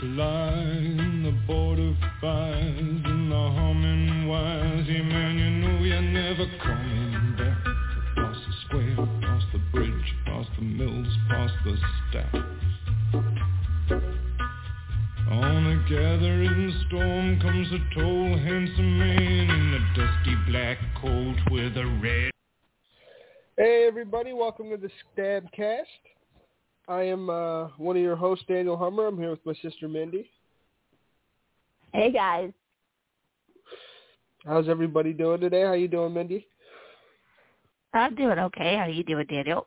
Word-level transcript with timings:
secrets 0.00 0.98
the 1.24 1.32
border 1.46 1.94
fires 2.20 3.02
and 3.04 3.30
the 3.30 3.36
humming 3.36 4.28
wires. 4.28 4.86
Yeah, 4.88 5.02
man, 5.02 5.38
you 5.38 5.50
know 5.50 5.84
you're 5.84 6.00
never 6.00 6.46
coming 6.62 7.36
back. 7.36 7.58
Across 8.12 8.36
the 8.46 8.52
square, 8.66 8.92
across 8.92 9.42
the 9.52 9.58
bridge, 9.72 10.14
across 10.22 10.46
the 10.56 10.64
mills, 10.64 11.08
past 11.28 11.54
the 11.64 11.76
stacks. 12.10 12.38
On 15.30 15.66
a 15.66 15.90
gathering 15.90 16.84
storm 16.86 17.40
comes 17.40 17.68
a 17.72 17.94
tall, 17.94 18.38
handsome 18.38 18.98
man 18.98 19.50
in 19.50 19.74
a 19.74 19.80
dusty 19.96 20.34
black 20.50 20.78
coat 21.00 21.36
with 21.50 21.76
a 21.76 22.00
red. 22.02 22.30
Hey 23.56 23.86
everybody, 23.86 24.32
welcome 24.32 24.70
to 24.70 24.76
the 24.76 24.90
Stabcast. 25.16 25.84
I 26.88 27.02
am 27.02 27.28
uh, 27.28 27.68
one 27.76 27.96
of 27.96 28.02
your 28.02 28.16
hosts, 28.16 28.46
Daniel 28.48 28.76
Hummer. 28.76 29.06
I'm 29.06 29.18
here 29.18 29.30
with 29.30 29.44
my 29.44 29.52
sister 29.60 29.88
Mindy. 29.88 30.30
Hey 31.92 32.10
guys. 32.10 32.50
How's 34.46 34.68
everybody 34.68 35.12
doing 35.12 35.40
today? 35.40 35.62
How 35.62 35.74
you 35.74 35.88
doing, 35.88 36.14
Mindy? 36.14 36.46
I'm 37.92 38.14
doing 38.14 38.38
okay. 38.38 38.76
How 38.76 38.86
you 38.86 39.04
doing, 39.04 39.26
Daniel? 39.26 39.66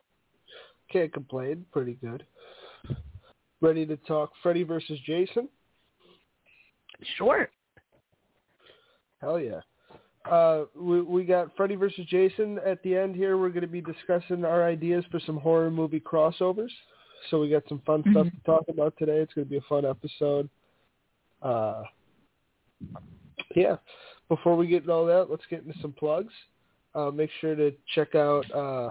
Can't 0.90 1.12
complain. 1.12 1.64
Pretty 1.72 1.96
good. 2.00 2.26
Ready 3.60 3.86
to 3.86 3.96
talk 3.98 4.32
Freddy 4.42 4.64
versus 4.64 4.98
Jason? 5.06 5.48
Sure. 7.16 7.48
Hell 9.20 9.38
yeah. 9.38 9.60
Uh, 10.28 10.64
we 10.76 11.02
we 11.02 11.24
got 11.24 11.56
Freddy 11.56 11.76
versus 11.76 12.04
Jason 12.06 12.58
at 12.66 12.82
the 12.82 12.96
end 12.96 13.14
here. 13.14 13.38
We're 13.38 13.50
going 13.50 13.62
to 13.62 13.68
be 13.68 13.80
discussing 13.80 14.44
our 14.44 14.66
ideas 14.66 15.04
for 15.12 15.20
some 15.20 15.36
horror 15.36 15.70
movie 15.70 16.00
crossovers. 16.00 16.70
So 17.30 17.40
we 17.40 17.48
got 17.48 17.62
some 17.68 17.82
fun 17.86 18.02
mm-hmm. 18.02 18.12
stuff 18.12 18.26
to 18.26 18.40
talk 18.44 18.64
about 18.68 18.94
today. 18.98 19.18
It's 19.18 19.32
going 19.34 19.46
to 19.46 19.50
be 19.50 19.58
a 19.58 19.62
fun 19.68 19.84
episode. 19.84 20.48
Uh, 21.40 21.82
yeah. 23.54 23.76
Before 24.28 24.56
we 24.56 24.66
get 24.66 24.82
into 24.82 24.92
all 24.92 25.06
that, 25.06 25.26
let's 25.30 25.44
get 25.50 25.64
into 25.64 25.78
some 25.80 25.92
plugs. 25.92 26.32
Uh, 26.94 27.10
make 27.10 27.30
sure 27.40 27.54
to 27.54 27.72
check 27.94 28.14
out 28.14 28.50
uh, 28.52 28.90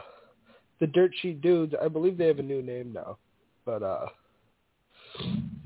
the 0.80 0.88
Dirt 0.88 1.12
Sheet 1.22 1.42
Dudes. 1.42 1.74
I 1.82 1.88
believe 1.88 2.18
they 2.18 2.28
have 2.28 2.40
a 2.40 2.44
new 2.44 2.62
name 2.62 2.94
now, 2.94 3.18
but 3.66 3.84
uh, 3.84 4.08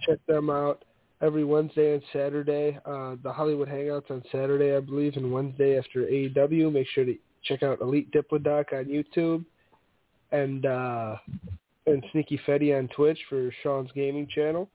check 0.06 0.20
them 0.28 0.50
out 0.50 0.84
every 1.22 1.44
Wednesday 1.44 1.94
and 1.94 2.04
Saturday. 2.12 2.78
Uh, 2.86 3.16
the 3.24 3.32
Hollywood 3.32 3.70
Hangouts 3.70 4.12
on 4.12 4.24
Saturday, 4.32 4.76
I 4.76 4.80
believe, 4.80 5.16
and 5.16 5.32
Wednesday 5.32 5.78
after 5.78 6.02
AEW. 6.04 6.72
Make 6.72 6.88
sure 6.90 7.06
to 7.06 7.16
check 7.44 7.64
out 7.64 7.82
Elite 7.82 8.12
Diplodoc 8.12 8.74
on 8.74 8.86
YouTube 8.86 9.46
and 10.32 10.66
uh, 10.66 11.16
and 11.88 12.04
Sneaky 12.12 12.40
Fetty 12.48 12.78
on 12.78 12.88
Twitch 12.90 13.20
for 13.30 13.52
Sean's 13.62 13.92
gaming 13.94 14.28
channel. 14.34 14.70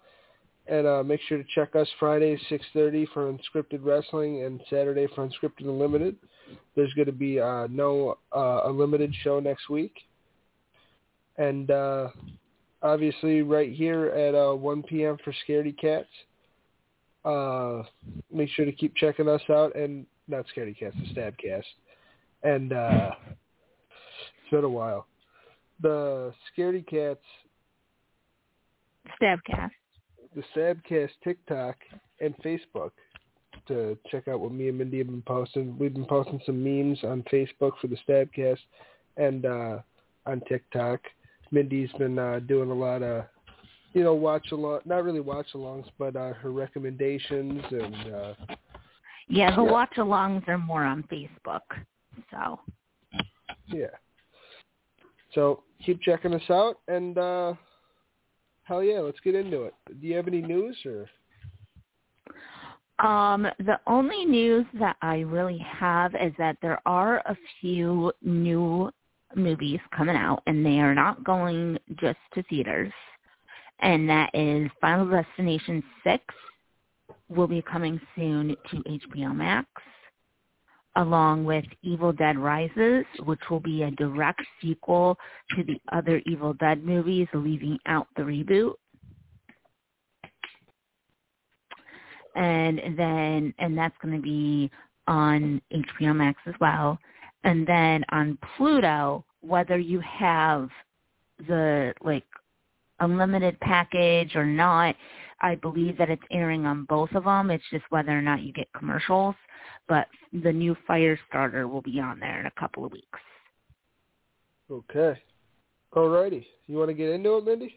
And 0.66 0.86
uh, 0.86 1.02
make 1.02 1.20
sure 1.28 1.38
to 1.38 1.44
check 1.54 1.74
us 1.74 1.88
Friday 1.98 2.38
6.30 2.50 3.08
for 3.12 3.32
Unscripted 3.32 3.80
Wrestling 3.82 4.44
and 4.44 4.60
Saturday 4.70 5.08
for 5.14 5.26
Unscripted 5.26 5.64
Unlimited. 5.64 6.16
There's 6.76 6.92
going 6.94 7.06
to 7.06 7.12
be 7.12 7.40
uh, 7.40 7.66
no 7.68 8.18
uh, 8.34 8.60
Unlimited 8.66 9.12
show 9.24 9.40
next 9.40 9.68
week. 9.68 9.94
And 11.38 11.70
uh, 11.70 12.08
obviously 12.82 13.42
right 13.42 13.72
here 13.72 14.06
at 14.06 14.34
uh, 14.34 14.54
1 14.54 14.82
p.m. 14.84 15.16
for 15.24 15.34
Scaredy 15.44 15.76
Cats. 15.76 16.08
Uh, 17.24 17.82
make 18.32 18.48
sure 18.50 18.64
to 18.64 18.72
keep 18.72 18.94
checking 18.94 19.28
us 19.28 19.42
out. 19.50 19.74
And 19.74 20.06
not 20.28 20.44
Scaredy 20.54 20.78
Cats, 20.78 20.94
the 20.96 21.20
Stabcast. 21.20 21.64
And 22.44 22.70
it's 22.70 24.50
been 24.52 24.64
a 24.64 24.68
while 24.68 25.06
the 25.82 26.32
Scaredy 26.56 26.86
Cats 26.86 27.20
Stabcast. 29.20 29.70
The 30.34 30.42
Stabcast 30.54 31.10
TikTok 31.24 31.76
and 32.20 32.34
Facebook 32.44 32.92
to 33.66 33.96
check 34.10 34.28
out 34.28 34.40
what 34.40 34.52
me 34.52 34.68
and 34.68 34.78
Mindy 34.78 34.98
have 34.98 35.06
been 35.08 35.22
posting. 35.22 35.76
We've 35.78 35.92
been 35.92 36.06
posting 36.06 36.40
some 36.46 36.62
memes 36.62 36.98
on 37.04 37.24
Facebook 37.32 37.72
for 37.80 37.86
the 37.88 37.96
Stabcast 38.08 38.58
and 39.16 39.44
uh, 39.44 39.78
on 40.26 40.40
TikTok. 40.48 41.00
Mindy's 41.50 41.90
been 41.98 42.18
uh, 42.18 42.40
doing 42.40 42.70
a 42.70 42.74
lot 42.74 43.02
of, 43.02 43.24
you 43.92 44.04
know, 44.04 44.14
watch 44.14 44.52
along, 44.52 44.80
not 44.84 45.04
really 45.04 45.20
watch 45.20 45.48
alongs, 45.54 45.86
but 45.98 46.14
uh, 46.16 46.32
her 46.34 46.52
recommendations 46.52 47.62
and. 47.70 48.14
Uh, 48.14 48.34
yeah, 49.28 49.54
the 49.54 49.62
yeah. 49.62 49.70
watch 49.70 49.92
alongs 49.96 50.46
are 50.48 50.58
more 50.58 50.84
on 50.84 51.04
Facebook. 51.04 51.60
So. 52.30 52.60
Yeah. 53.66 53.86
So 55.34 55.62
keep 55.84 56.00
checking 56.02 56.34
us 56.34 56.50
out, 56.50 56.78
and 56.88 57.16
uh, 57.16 57.54
hell 58.64 58.82
yeah, 58.82 59.00
let's 59.00 59.20
get 59.20 59.34
into 59.34 59.64
it. 59.64 59.74
Do 60.00 60.06
you 60.06 60.16
have 60.16 60.28
any 60.28 60.42
news 60.42 60.76
or? 60.84 61.06
Um, 63.04 63.46
the 63.58 63.80
only 63.86 64.26
news 64.26 64.66
that 64.78 64.96
I 65.00 65.20
really 65.20 65.58
have 65.58 66.14
is 66.14 66.32
that 66.38 66.58
there 66.60 66.80
are 66.84 67.18
a 67.18 67.36
few 67.60 68.12
new 68.22 68.90
movies 69.34 69.80
coming 69.96 70.16
out, 70.16 70.42
and 70.46 70.64
they 70.64 70.80
are 70.80 70.94
not 70.94 71.24
going 71.24 71.78
just 71.96 72.18
to 72.34 72.42
theaters. 72.44 72.92
And 73.80 74.08
that 74.10 74.30
is 74.34 74.70
Final 74.80 75.08
Destination 75.08 75.82
6 76.04 76.22
will 77.30 77.46
be 77.46 77.62
coming 77.62 77.98
soon 78.14 78.54
to 78.70 78.76
HBO 78.76 79.34
Max 79.34 79.68
along 80.96 81.44
with 81.44 81.64
Evil 81.82 82.12
Dead 82.12 82.38
Rises, 82.38 83.04
which 83.24 83.40
will 83.50 83.60
be 83.60 83.82
a 83.82 83.90
direct 83.92 84.42
sequel 84.60 85.16
to 85.56 85.62
the 85.64 85.78
other 85.92 86.20
Evil 86.26 86.54
Dead 86.54 86.84
movies, 86.84 87.28
leaving 87.32 87.78
out 87.86 88.06
the 88.16 88.22
reboot. 88.22 88.74
And 92.34 92.80
then, 92.96 93.54
and 93.58 93.76
that's 93.76 93.96
going 94.02 94.14
to 94.14 94.22
be 94.22 94.70
on 95.06 95.60
HBO 95.72 96.14
Max 96.14 96.40
as 96.46 96.54
well. 96.60 96.98
And 97.44 97.66
then 97.66 98.04
on 98.10 98.38
Pluto, 98.56 99.24
whether 99.40 99.78
you 99.78 100.00
have 100.00 100.68
the 101.48 101.94
like 102.02 102.24
unlimited 103.00 103.58
package 103.60 104.36
or 104.36 104.44
not, 104.44 104.94
I 105.40 105.54
believe 105.54 105.96
that 105.98 106.10
it's 106.10 106.22
airing 106.30 106.66
on 106.66 106.84
both 106.84 107.12
of 107.12 107.24
them. 107.24 107.50
It's 107.50 107.64
just 107.70 107.84
whether 107.90 108.16
or 108.16 108.22
not 108.22 108.42
you 108.42 108.52
get 108.52 108.72
commercials 108.72 109.34
but 109.90 110.06
the 110.32 110.52
new 110.52 110.76
Firestarter 110.88 111.68
will 111.68 111.82
be 111.82 111.98
on 112.00 112.20
there 112.20 112.38
in 112.40 112.46
a 112.46 112.50
couple 112.52 112.84
of 112.84 112.92
weeks. 112.92 113.18
Okay. 114.70 115.20
Alrighty. 115.92 116.46
You 116.68 116.76
want 116.78 116.90
to 116.90 116.94
get 116.94 117.10
into 117.10 117.36
it, 117.36 117.44
Mindy? 117.44 117.76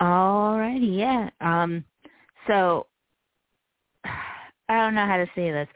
Alrighty, 0.00 0.98
yeah. 0.98 1.28
Um, 1.42 1.84
so 2.46 2.86
I 4.04 4.74
don't 4.74 4.94
know 4.94 5.06
how 5.06 5.18
to 5.18 5.26
say 5.36 5.52
this. 5.52 5.68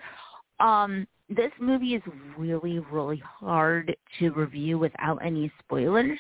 Um, 0.59 1.07
this 1.29 1.53
movie 1.61 1.95
is 1.95 2.03
really, 2.39 2.79
really 2.79 3.23
hard 3.23 3.95
to 4.19 4.31
review 4.31 4.79
without 4.79 5.19
any 5.23 5.53
spoilers. 5.59 6.19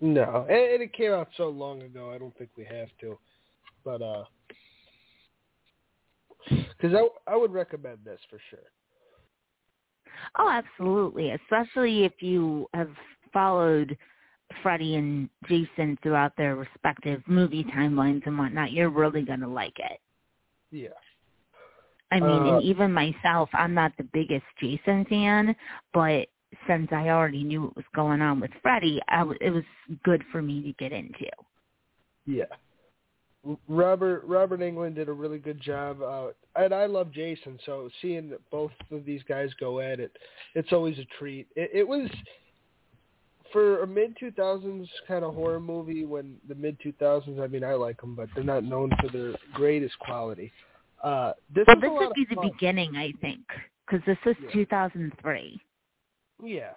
No, 0.00 0.46
and 0.48 0.82
it 0.82 0.92
came 0.92 1.12
out 1.12 1.28
so 1.36 1.48
long 1.48 1.82
ago. 1.82 2.12
I 2.14 2.18
don't 2.18 2.36
think 2.36 2.50
we 2.56 2.64
have 2.64 2.88
to. 3.00 3.18
But 3.84 4.02
uh, 4.02 4.24
because 6.48 6.94
I, 6.94 7.32
I 7.32 7.36
would 7.36 7.52
recommend 7.52 7.98
this 8.04 8.20
for 8.28 8.38
sure. 8.50 8.58
Oh, 10.38 10.50
absolutely. 10.50 11.30
Especially 11.30 12.04
if 12.04 12.12
you 12.20 12.68
have 12.74 12.90
followed 13.32 13.96
Freddy 14.62 14.96
and 14.96 15.28
Jason 15.48 15.98
throughout 16.02 16.32
their 16.36 16.56
respective 16.56 17.22
movie 17.26 17.64
timelines 17.64 18.26
and 18.26 18.38
whatnot, 18.38 18.72
you're 18.72 18.90
really 18.90 19.22
going 19.22 19.40
to 19.40 19.48
like 19.48 19.78
it. 19.78 20.00
Yeah. 20.70 20.88
I 22.12 22.20
mean, 22.20 22.42
uh, 22.42 22.54
and 22.56 22.62
even 22.62 22.92
myself, 22.92 23.48
I'm 23.52 23.74
not 23.74 23.92
the 23.98 24.08
biggest 24.12 24.44
Jason 24.60 25.04
fan, 25.06 25.56
but 25.92 26.28
since 26.66 26.88
I 26.92 27.08
already 27.08 27.44
knew 27.44 27.62
what 27.62 27.76
was 27.76 27.84
going 27.94 28.20
on 28.20 28.40
with 28.40 28.50
Freddy, 28.62 29.00
I 29.08 29.18
w- 29.18 29.38
it 29.40 29.50
was 29.50 29.64
good 30.04 30.22
for 30.30 30.42
me 30.42 30.62
to 30.62 30.72
get 30.72 30.92
into. 30.92 31.26
Yeah. 32.26 32.44
Robert 33.68 34.24
Robert 34.24 34.60
Englund 34.60 34.96
did 34.96 35.08
a 35.08 35.12
really 35.12 35.38
good 35.38 35.60
job, 35.60 36.02
uh, 36.02 36.28
and 36.56 36.74
I 36.74 36.86
love 36.86 37.12
Jason. 37.12 37.58
So 37.64 37.88
seeing 38.02 38.32
both 38.50 38.72
of 38.90 39.04
these 39.04 39.22
guys 39.28 39.50
go 39.60 39.80
at 39.80 40.00
it, 40.00 40.10
it's 40.54 40.72
always 40.72 40.98
a 40.98 41.04
treat. 41.18 41.46
It, 41.54 41.70
it 41.72 41.86
was 41.86 42.10
for 43.52 43.82
a 43.82 43.86
mid 43.86 44.16
two 44.18 44.32
thousands 44.32 44.88
kind 45.06 45.24
of 45.24 45.34
horror 45.34 45.60
movie. 45.60 46.04
When 46.04 46.36
the 46.48 46.56
mid 46.56 46.76
two 46.82 46.92
thousands, 46.98 47.38
I 47.40 47.46
mean, 47.46 47.62
I 47.62 47.74
like 47.74 48.00
them, 48.00 48.16
but 48.16 48.28
they're 48.34 48.42
not 48.42 48.64
known 48.64 48.90
for 49.00 49.08
their 49.08 49.34
greatest 49.54 49.98
quality. 50.00 50.52
Uh, 51.02 51.32
this 51.54 51.64
well, 51.68 51.80
this 51.80 51.90
would 51.90 52.14
be 52.14 52.26
the 52.28 52.50
beginning, 52.52 52.96
I 52.96 53.12
think, 53.20 53.44
because 53.86 54.04
this 54.06 54.18
was 54.24 54.34
yeah. 54.42 54.50
2003. 54.52 55.60
Yeah. 56.42 56.72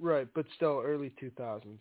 Right, 0.00 0.28
but 0.34 0.46
still 0.56 0.82
early 0.84 1.12
2000s. 1.22 1.78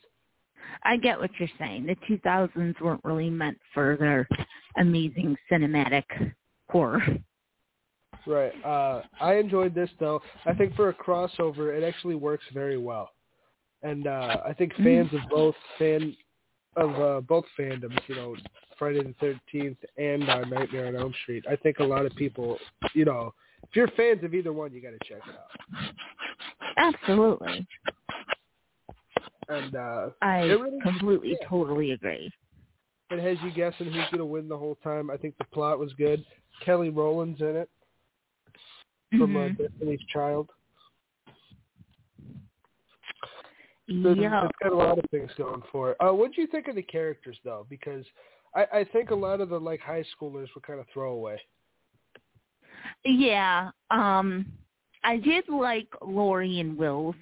I 0.83 0.97
get 0.97 1.19
what 1.19 1.31
you're 1.37 1.49
saying. 1.59 1.85
The 1.85 1.95
2000s 2.07 2.79
weren't 2.81 3.03
really 3.03 3.29
meant 3.29 3.57
for 3.73 3.97
their 3.99 4.27
amazing 4.77 5.35
cinematic 5.51 6.03
horror. 6.69 7.01
Right. 8.25 8.53
Uh, 8.63 9.01
I 9.19 9.35
enjoyed 9.35 9.75
this 9.75 9.89
though. 9.99 10.21
I 10.45 10.53
think 10.53 10.75
for 10.75 10.89
a 10.89 10.93
crossover, 10.93 11.77
it 11.77 11.83
actually 11.83 12.15
works 12.15 12.45
very 12.53 12.77
well, 12.77 13.11
and 13.83 14.07
uh, 14.07 14.37
I 14.45 14.53
think 14.53 14.73
fans 14.77 15.09
of 15.13 15.19
both 15.29 15.55
fan 15.77 16.15
of 16.75 16.95
uh, 16.99 17.21
both 17.21 17.45
fandoms, 17.59 17.99
you 18.07 18.15
know, 18.15 18.35
Friday 18.79 19.03
the 19.03 19.13
Thirteenth 19.19 19.77
and 19.97 20.27
uh, 20.27 20.43
Nightmare 20.45 20.87
on 20.87 20.95
Elm 20.95 21.13
Street. 21.23 21.45
I 21.49 21.55
think 21.55 21.79
a 21.79 21.83
lot 21.83 22.05
of 22.05 22.15
people, 22.15 22.57
you 22.93 23.05
know, 23.05 23.33
if 23.69 23.75
you're 23.75 23.87
fans 23.89 24.23
of 24.23 24.33
either 24.33 24.53
one, 24.53 24.73
you 24.73 24.81
got 24.81 24.91
to 24.91 24.99
check 25.07 25.21
it 25.27 25.35
out. 25.35 25.93
Absolutely. 26.77 27.67
And 29.49 29.75
uh, 29.75 30.09
I 30.21 30.41
really- 30.43 30.79
completely, 30.81 31.29
yeah. 31.39 31.47
totally 31.47 31.91
agree. 31.91 32.31
it 33.11 33.19
has 33.19 33.37
you 33.43 33.51
guessing 33.51 33.87
who's 33.87 34.05
going 34.11 34.17
to 34.17 34.25
win 34.25 34.47
the 34.47 34.57
whole 34.57 34.75
time. 34.83 35.09
I 35.11 35.17
think 35.17 35.37
the 35.37 35.43
plot 35.45 35.77
was 35.79 35.93
good. 35.93 36.23
Kelly 36.65 36.89
Rowland's 36.89 37.41
in 37.41 37.55
it 37.55 37.69
from 39.17 39.35
uh, 39.35 39.39
Mhm. 39.41 39.57
Destiny's 39.57 39.99
Child. 40.11 40.49
So 43.87 44.13
Yeah. 44.13 44.45
it's 44.45 44.57
got 44.63 44.71
a 44.71 44.75
lot 44.75 44.97
of 44.97 45.05
things 45.11 45.31
going 45.37 45.61
for 45.71 45.91
it. 45.91 45.97
Uh, 45.99 46.11
what 46.11 46.33
do 46.33 46.41
you 46.41 46.47
think 46.47 46.67
of 46.67 46.75
the 46.75 46.81
characters 46.81 47.37
though? 47.43 47.67
Because 47.69 48.03
I, 48.55 48.65
I 48.79 48.83
think 48.85 49.11
a 49.11 49.15
lot 49.15 49.41
of 49.41 49.49
the 49.49 49.59
like 49.59 49.79
high 49.79 50.03
schoolers 50.19 50.47
were 50.55 50.61
kind 50.61 50.79
of 50.79 50.87
throwaway. 50.91 51.39
Yeah. 53.03 53.69
Um 53.91 54.45
I 55.03 55.17
did 55.17 55.47
like 55.49 55.87
Lori 56.01 56.59
and 56.59 56.77
Will's 56.77 57.15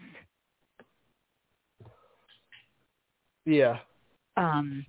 Yeah. 3.45 3.80
um 4.38 4.86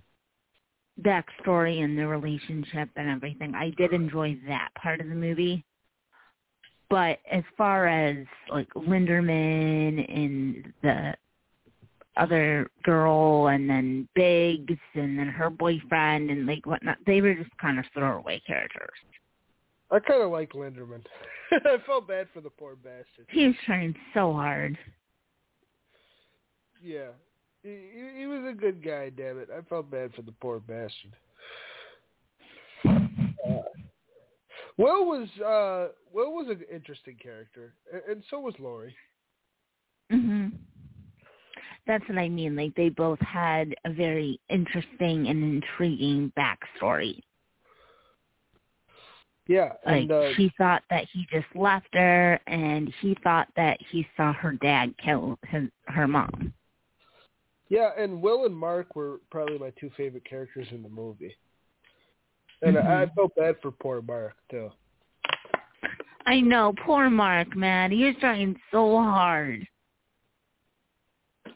backstory 1.02 1.82
and 1.82 1.98
the 1.98 2.06
relationship 2.06 2.88
and 2.96 3.08
everything. 3.08 3.54
I 3.54 3.70
did 3.70 3.92
enjoy 3.92 4.38
that 4.46 4.68
part 4.80 5.00
of 5.00 5.08
the 5.08 5.14
movie. 5.14 5.64
But 6.88 7.18
as 7.30 7.42
far 7.56 7.88
as 7.88 8.24
like 8.50 8.68
Linderman 8.74 10.08
and 10.08 10.72
the 10.82 11.14
other 12.16 12.70
girl 12.84 13.48
and 13.48 13.68
then 13.68 14.08
Biggs 14.14 14.78
and 14.94 15.18
then 15.18 15.26
her 15.26 15.50
boyfriend 15.50 16.30
and 16.30 16.46
like 16.46 16.64
whatnot, 16.66 16.98
they 17.06 17.20
were 17.20 17.34
just 17.34 17.50
kind 17.58 17.78
of 17.80 17.84
throwaway 17.92 18.40
characters. 18.46 18.90
I 19.90 19.98
kind 20.00 20.22
of 20.22 20.30
like 20.30 20.52
Linderman. 20.52 21.04
I 21.52 21.76
felt 21.86 22.08
bad 22.08 22.28
for 22.32 22.40
the 22.40 22.50
poor 22.50 22.74
bastard. 22.76 23.26
He 23.28 23.46
was 23.46 23.54
trying 23.66 23.94
so 24.12 24.32
hard. 24.32 24.76
Yeah. 26.82 27.10
He, 27.62 27.70
he, 27.94 28.20
he 28.20 28.26
was 28.26 28.44
a 28.48 28.54
good 28.54 28.84
guy, 28.84 29.10
damn 29.10 29.38
it. 29.38 29.48
I 29.56 29.62
felt 29.68 29.90
bad 29.90 30.12
for 30.14 30.22
the 30.22 30.32
poor 30.32 30.60
bastard. 30.60 31.14
Uh, 32.86 33.62
Will 34.76 35.06
was 35.06 35.28
uh 35.40 35.92
Will 36.12 36.32
was 36.32 36.48
an 36.48 36.62
interesting 36.72 37.16
character, 37.22 37.74
and, 38.08 38.22
so 38.28 38.40
was 38.40 38.54
Lori. 38.58 38.94
Mhm. 40.12 40.52
That's 41.86 42.06
what 42.08 42.18
I 42.18 42.28
mean. 42.28 42.56
Like 42.56 42.74
they 42.74 42.88
both 42.88 43.20
had 43.20 43.74
a 43.84 43.92
very 43.92 44.40
interesting 44.48 45.28
and 45.28 45.62
intriguing 45.62 46.32
backstory. 46.36 47.20
Yeah, 49.46 49.74
Like 49.84 50.02
and 50.02 50.12
uh, 50.12 50.32
she 50.36 50.50
thought 50.56 50.82
that 50.88 51.06
he 51.12 51.26
just 51.30 51.46
left 51.54 51.88
her, 51.94 52.40
and 52.46 52.92
he 53.00 53.16
thought 53.22 53.48
that 53.56 53.78
he 53.90 54.06
saw 54.16 54.32
her 54.32 54.52
dad 54.52 54.94
kill 54.96 55.38
his 55.48 55.68
her 55.88 56.08
mom. 56.08 56.52
yeah, 57.68 57.90
and 57.98 58.22
Will 58.22 58.46
and 58.46 58.56
Mark 58.56 58.96
were 58.96 59.20
probably 59.30 59.58
my 59.58 59.70
two 59.78 59.90
favorite 59.96 60.24
characters 60.24 60.68
in 60.70 60.82
the 60.82 60.88
movie. 60.88 61.36
And 62.62 62.78
I, 62.78 62.80
I 63.02 63.06
Mhm. 63.06 63.14
felt 63.14 63.34
bad 63.34 63.56
for 63.60 63.70
poor 63.70 64.00
Mark 64.00 64.34
too. 64.50 64.70
I 66.26 66.40
know, 66.40 66.72
poor 66.86 67.10
Mark, 67.10 67.54
man. 67.54 67.90
He 67.90 68.04
was 68.04 68.16
trying 68.16 68.58
so 68.70 68.96
hard. 68.96 69.66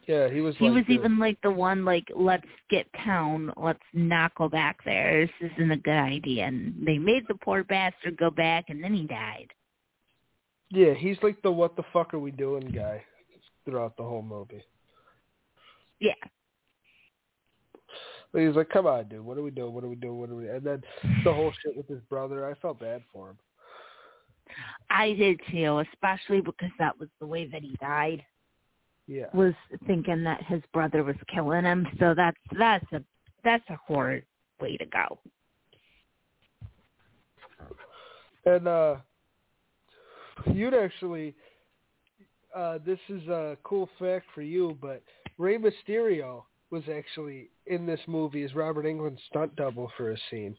Yeah, 0.08 0.30
he 0.30 0.40
was. 0.40 0.56
He 0.56 0.64
like 0.64 0.74
was 0.74 0.84
the- 0.86 0.94
even 0.94 1.18
like 1.18 1.38
the 1.42 1.50
one 1.50 1.84
like, 1.84 2.10
let's 2.16 2.46
get 2.70 2.86
town, 3.04 3.52
let's 3.58 3.78
not 3.92 4.34
go 4.36 4.48
back 4.48 4.82
there. 4.84 5.26
This 5.26 5.50
isn't 5.52 5.70
a 5.70 5.76
good 5.76 5.98
idea. 5.98 6.46
And 6.46 6.74
they 6.84 6.96
made 6.96 7.28
the 7.28 7.34
poor 7.34 7.62
bastard 7.62 8.16
go 8.16 8.30
back, 8.30 8.70
and 8.70 8.82
then 8.82 8.94
he 8.94 9.04
died. 9.06 9.48
Yeah, 10.70 10.94
he's 10.94 11.18
like 11.22 11.40
the 11.42 11.52
what 11.52 11.76
the 11.76 11.82
fuck 11.92 12.14
are 12.14 12.18
we 12.18 12.30
doing 12.30 12.70
guy 12.70 13.04
throughout 13.66 13.98
the 13.98 14.02
whole 14.02 14.22
movie. 14.22 14.64
Yeah. 16.00 16.14
But 18.32 18.42
he's 18.42 18.56
like, 18.56 18.68
come 18.70 18.86
on, 18.86 19.08
dude, 19.08 19.24
what 19.24 19.36
are 19.36 19.42
we 19.42 19.50
doing? 19.50 19.72
What 19.74 19.84
are 19.84 19.88
we 19.88 19.96
doing? 19.96 20.18
What 20.18 20.30
are 20.30 20.36
we? 20.36 20.48
And 20.48 20.64
then 20.64 20.82
the 21.24 21.32
whole 21.32 21.52
shit 21.62 21.76
with 21.76 21.88
his 21.88 22.00
brother, 22.08 22.46
I 22.46 22.54
felt 22.60 22.80
bad 22.80 23.02
for 23.12 23.30
him. 23.30 23.38
I 24.90 25.12
did 25.12 25.40
too, 25.50 25.82
especially 25.92 26.40
because 26.40 26.70
that 26.78 26.98
was 26.98 27.08
the 27.20 27.26
way 27.26 27.46
that 27.46 27.62
he 27.62 27.76
died. 27.80 28.22
Yeah, 29.10 29.24
Was 29.32 29.54
thinking 29.86 30.22
that 30.24 30.44
his 30.44 30.60
brother 30.74 31.02
was 31.02 31.16
killing 31.34 31.64
him. 31.64 31.86
So 31.98 32.14
that's 32.14 32.36
that's 32.58 32.84
a 32.92 33.02
that's 33.42 33.64
a 33.70 33.76
horrid 33.86 34.24
way 34.60 34.76
to 34.76 34.84
go. 34.84 35.18
and 38.44 38.68
uh, 38.68 38.96
you'd 40.52 40.74
actually, 40.74 41.34
uh, 42.54 42.78
this 42.84 42.98
is 43.08 43.26
a 43.28 43.56
cool 43.64 43.88
fact 43.98 44.26
for 44.34 44.42
you, 44.42 44.76
but 44.80 45.02
Rey 45.38 45.56
Mysterio 45.58 46.42
was 46.70 46.82
actually 46.94 47.48
in 47.66 47.86
this 47.86 48.00
movie 48.06 48.42
as 48.42 48.54
Robert 48.54 48.84
Englund's 48.84 49.20
stunt 49.30 49.56
double 49.56 49.90
for 49.96 50.12
a 50.12 50.16
scene. 50.30 50.54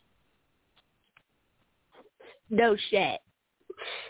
No 2.49 2.75
shit. 2.89 3.19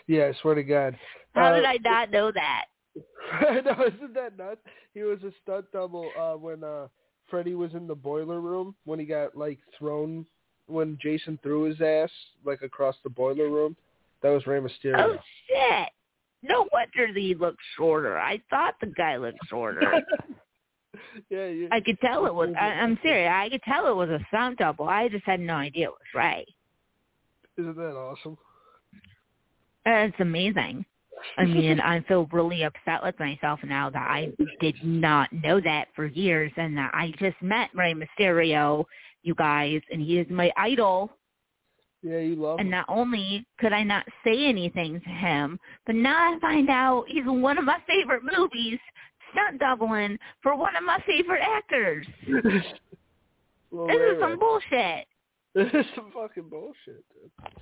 Yeah, 0.06 0.26
I 0.34 0.40
swear 0.40 0.54
to 0.54 0.62
God. 0.62 0.98
How 1.34 1.48
Uh, 1.52 1.56
did 1.56 1.64
I 1.66 1.76
not 1.82 2.10
know 2.10 2.32
that? 2.32 2.64
Know, 3.42 3.84
isn't 3.86 4.14
that 4.14 4.36
nuts? 4.36 4.60
He 4.94 5.02
was 5.02 5.18
a 5.22 5.32
stunt 5.42 5.66
double 5.72 6.10
uh, 6.18 6.32
when 6.32 6.64
uh, 6.64 6.88
Freddy 7.28 7.54
was 7.54 7.72
in 7.74 7.86
the 7.86 7.94
boiler 7.94 8.40
room 8.40 8.74
when 8.84 8.98
he 8.98 9.04
got 9.04 9.36
like 9.36 9.58
thrown 9.78 10.26
when 10.66 10.98
Jason 11.00 11.38
threw 11.42 11.64
his 11.64 11.80
ass 11.80 12.10
like 12.44 12.62
across 12.62 12.96
the 13.04 13.10
boiler 13.10 13.48
room. 13.48 13.76
That 14.22 14.30
was 14.30 14.46
Rey 14.46 14.60
Mysterio. 14.60 14.98
Oh 14.98 15.18
shit. 15.48 15.88
No 16.42 16.68
wonder 16.72 17.18
he 17.18 17.34
looked 17.34 17.60
shorter. 17.76 18.18
I 18.18 18.40
thought 18.50 18.74
the 18.80 18.86
guy 18.86 19.16
looked 19.16 19.38
shorter. 19.48 19.92
yeah, 21.30 21.46
you, 21.46 21.68
I 21.70 21.80
could 21.80 22.00
tell 22.00 22.26
it 22.26 22.34
was. 22.34 22.50
I, 22.58 22.66
I'm 22.66 22.98
serious. 23.02 23.30
I 23.32 23.48
could 23.50 23.62
tell 23.62 23.86
it 23.88 23.94
was 23.94 24.08
a 24.08 24.20
stunt 24.28 24.58
double. 24.58 24.88
I 24.88 25.08
just 25.08 25.24
had 25.24 25.40
no 25.40 25.54
idea 25.54 25.86
it 25.86 25.90
was 25.90 26.14
Ray. 26.14 26.46
isn't 27.58 27.76
that 27.76 27.94
awesome? 27.94 28.38
It's 29.86 30.16
amazing. 30.18 30.84
I 31.38 31.44
mean, 31.44 31.80
I 31.80 32.00
feel 32.02 32.26
really 32.32 32.62
upset 32.62 33.02
with 33.02 33.18
myself 33.18 33.60
now 33.64 33.90
that 33.90 34.08
I 34.10 34.32
did 34.60 34.76
not 34.82 35.32
know 35.32 35.60
that 35.60 35.88
for 35.94 36.06
years, 36.06 36.52
and 36.56 36.76
that 36.76 36.90
I 36.94 37.12
just 37.18 37.40
met 37.42 37.70
Rey 37.74 37.94
Mysterio, 37.94 38.84
you 39.22 39.34
guys, 39.34 39.80
and 39.92 40.00
he 40.00 40.18
is 40.18 40.26
my 40.30 40.50
idol. 40.56 41.10
Yeah, 42.02 42.18
you 42.18 42.36
love 42.36 42.58
And 42.58 42.68
him. 42.68 42.72
not 42.72 42.86
only 42.88 43.46
could 43.58 43.72
I 43.74 43.82
not 43.82 44.06
say 44.24 44.46
anything 44.46 45.00
to 45.00 45.08
him, 45.10 45.58
but 45.86 45.94
now 45.94 46.34
I 46.34 46.38
find 46.40 46.70
out 46.70 47.04
he's 47.08 47.24
in 47.24 47.42
one 47.42 47.58
of 47.58 47.64
my 47.64 47.78
favorite 47.86 48.22
movies, 48.24 48.78
stunt 49.32 49.60
doubling 49.60 50.18
for 50.42 50.56
one 50.56 50.74
of 50.76 50.82
my 50.82 50.98
favorite 51.06 51.42
actors. 51.42 52.06
well, 53.70 53.86
This 53.86 53.96
is 54.00 54.20
some 54.20 54.38
bullshit. 54.38 55.06
This 55.52 55.66
is 55.74 55.84
some 55.96 56.12
fucking 56.14 56.48
bullshit, 56.48 57.04
dude. 57.12 57.52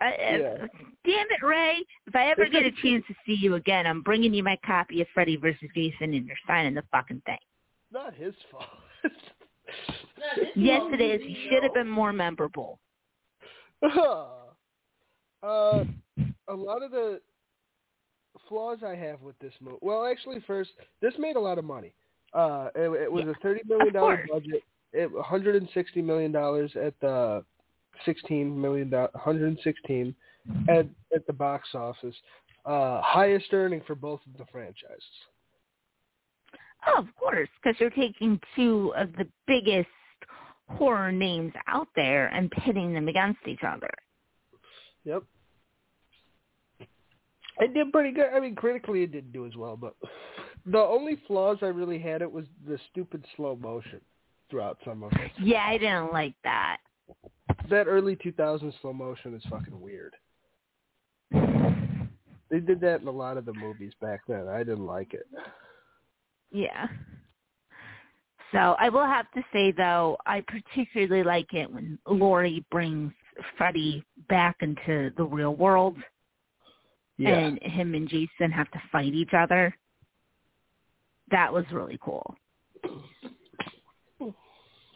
Uh, 0.00 0.10
Yeah. 0.18 0.56
uh, 0.62 0.66
damn 1.04 1.26
it, 1.30 1.42
Ray! 1.42 1.84
If 2.06 2.16
I 2.16 2.26
ever 2.30 2.46
get 2.48 2.64
a 2.64 2.70
chance 2.82 3.04
to 3.08 3.14
see 3.26 3.34
you 3.34 3.54
again, 3.56 3.86
I'm 3.86 4.02
bringing 4.02 4.32
you 4.32 4.42
my 4.42 4.56
copy 4.64 5.00
of 5.02 5.08
Freddy 5.12 5.36
vs. 5.36 5.60
Jason, 5.74 6.14
and 6.14 6.26
you're 6.26 6.36
signing 6.46 6.74
the 6.74 6.82
fucking 6.90 7.22
thing. 7.26 7.38
Not 7.92 8.14
his 8.14 8.34
fault. 8.50 8.64
Yes, 10.56 10.82
it 10.92 11.00
is. 11.00 11.20
He 11.22 11.48
should 11.48 11.62
have 11.62 11.74
been 11.74 11.88
more 11.88 12.12
memorable. 12.12 12.78
uh, 13.82 13.84
a 15.42 15.84
lot 16.54 16.82
of 16.82 16.90
the 16.90 17.20
flaws 18.48 18.78
I 18.86 18.94
have 18.96 19.20
with 19.22 19.38
this 19.38 19.52
movie. 19.60 19.78
Well, 19.80 20.04
actually, 20.06 20.40
first, 20.46 20.70
this 21.00 21.14
made 21.18 21.36
a 21.36 21.40
lot 21.40 21.58
of 21.58 21.64
money. 21.64 21.94
Uh, 22.32 22.68
it, 22.74 23.02
it 23.02 23.12
was 23.12 23.24
Yeah, 23.24 23.32
a 23.32 23.34
thirty 23.42 23.60
million 23.66 23.92
dollar 23.92 24.24
budget. 24.30 24.62
It, 24.92 25.10
160 25.12 26.02
million 26.02 26.32
dollars 26.32 26.72
at 26.76 26.94
the 27.00 27.44
16 28.04 28.60
million, 28.60 28.90
116 28.90 30.14
at 30.68 30.86
at 31.14 31.26
the 31.26 31.32
box 31.32 31.68
office. 31.74 32.14
Uh, 32.64 33.00
highest 33.02 33.52
earning 33.52 33.82
for 33.86 33.94
both 33.94 34.20
of 34.26 34.38
the 34.38 34.44
franchises. 34.52 35.02
Oh, 36.86 36.98
of 36.98 37.08
course, 37.16 37.48
because 37.62 37.78
you're 37.80 37.90
taking 37.90 38.40
two 38.56 38.92
of 38.96 39.12
the 39.14 39.26
biggest 39.46 39.88
horror 40.68 41.12
names 41.12 41.52
out 41.66 41.88
there 41.96 42.28
and 42.28 42.50
pitting 42.50 42.92
them 42.94 43.08
against 43.08 43.40
each 43.46 43.62
other. 43.66 43.90
Yep. 45.04 45.24
It 47.60 47.74
did 47.74 47.92
pretty 47.92 48.12
good. 48.12 48.28
I 48.34 48.40
mean, 48.40 48.54
critically, 48.54 49.02
it 49.02 49.12
didn't 49.12 49.32
do 49.32 49.46
as 49.46 49.56
well, 49.56 49.76
but 49.76 49.94
the 50.66 50.78
only 50.78 51.20
flaws 51.26 51.58
I 51.62 51.66
really 51.66 51.98
had 51.98 52.22
it 52.22 52.30
was 52.30 52.46
the 52.66 52.78
stupid 52.90 53.24
slow 53.36 53.56
motion 53.56 54.00
throughout 54.50 54.78
some 54.84 55.02
of 55.02 55.12
it. 55.12 55.30
Yeah, 55.42 55.64
I 55.66 55.78
didn't 55.78 56.12
like 56.12 56.34
that. 56.44 56.78
That 57.68 57.86
early 57.86 58.16
2000s 58.16 58.72
slow 58.80 58.92
motion 58.92 59.34
is 59.34 59.42
fucking 59.50 59.80
weird. 59.80 60.14
They 62.50 62.58
did 62.58 62.80
that 62.80 63.00
in 63.00 63.06
a 63.06 63.12
lot 63.12 63.36
of 63.36 63.44
the 63.44 63.52
movies 63.52 63.92
back 64.00 64.22
then. 64.26 64.48
I 64.48 64.58
didn't 64.58 64.86
like 64.86 65.14
it. 65.14 65.26
Yeah. 66.50 66.88
So 68.50 68.74
I 68.80 68.88
will 68.88 69.06
have 69.06 69.30
to 69.32 69.42
say 69.52 69.70
though, 69.70 70.16
I 70.26 70.42
particularly 70.48 71.22
like 71.22 71.54
it 71.54 71.72
when 71.72 71.96
Lori 72.08 72.64
brings 72.72 73.12
Freddy 73.56 74.04
back 74.28 74.56
into 74.60 75.12
the 75.16 75.22
real 75.24 75.54
world 75.54 75.96
Yeah. 77.18 77.38
and 77.38 77.62
him 77.62 77.94
and 77.94 78.08
Jason 78.08 78.50
have 78.50 78.70
to 78.72 78.82
fight 78.90 79.14
each 79.14 79.32
other. 79.32 79.76
That 81.30 81.52
was 81.52 81.64
really 81.70 81.98
cool. 82.02 82.34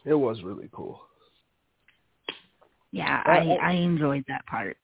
it 0.03 0.13
was 0.13 0.43
really 0.43 0.67
cool. 0.73 1.01
Yeah, 2.95 3.21
Uh, 3.25 3.29
I 3.29 3.57
I 3.61 3.71
enjoyed 3.73 4.23
that 4.29 4.45
part. 4.45 4.77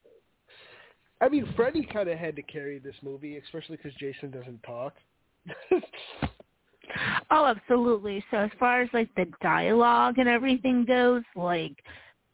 I 1.21 1.29
mean, 1.29 1.47
Freddy 1.55 1.85
kind 1.85 2.09
of 2.09 2.17
had 2.17 2.35
to 2.35 2.41
carry 2.41 2.77
this 2.77 2.95
movie, 3.01 3.37
especially 3.37 3.77
because 3.77 3.93
Jason 3.95 4.31
doesn't 4.31 4.61
talk. 4.63 4.95
Oh, 7.29 7.45
absolutely. 7.45 8.21
So 8.29 8.37
as 8.37 8.49
far 8.59 8.81
as 8.81 8.89
like 8.93 9.07
the 9.15 9.25
dialogue 9.41 10.17
and 10.17 10.27
everything 10.27 10.83
goes, 10.83 11.23
like 11.37 11.71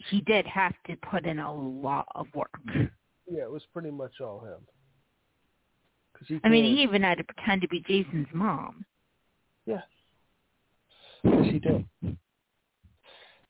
he 0.09 0.21
did 0.21 0.47
have 0.47 0.73
to 0.87 0.95
put 1.11 1.25
in 1.25 1.37
a 1.37 1.53
lot 1.53 2.07
of 2.15 2.25
work. 2.33 2.49
yeah, 3.29 3.43
it 3.43 3.51
was 3.51 3.61
pretty 3.71 3.91
much 3.91 4.19
all 4.19 4.39
him. 4.39 4.57
Cause 6.17 6.27
he 6.27 6.39
I 6.43 6.49
mean, 6.49 6.65
he 6.65 6.81
even 6.81 7.03
had 7.03 7.19
to 7.19 7.23
pretend 7.23 7.61
to 7.61 7.67
be 7.67 7.81
Jason's 7.81 8.27
mom. 8.33 8.83
Yeah. 9.67 9.81
Yes, 11.23 11.45
he 11.51 11.59
did. 11.59 11.85
It 12.01 12.17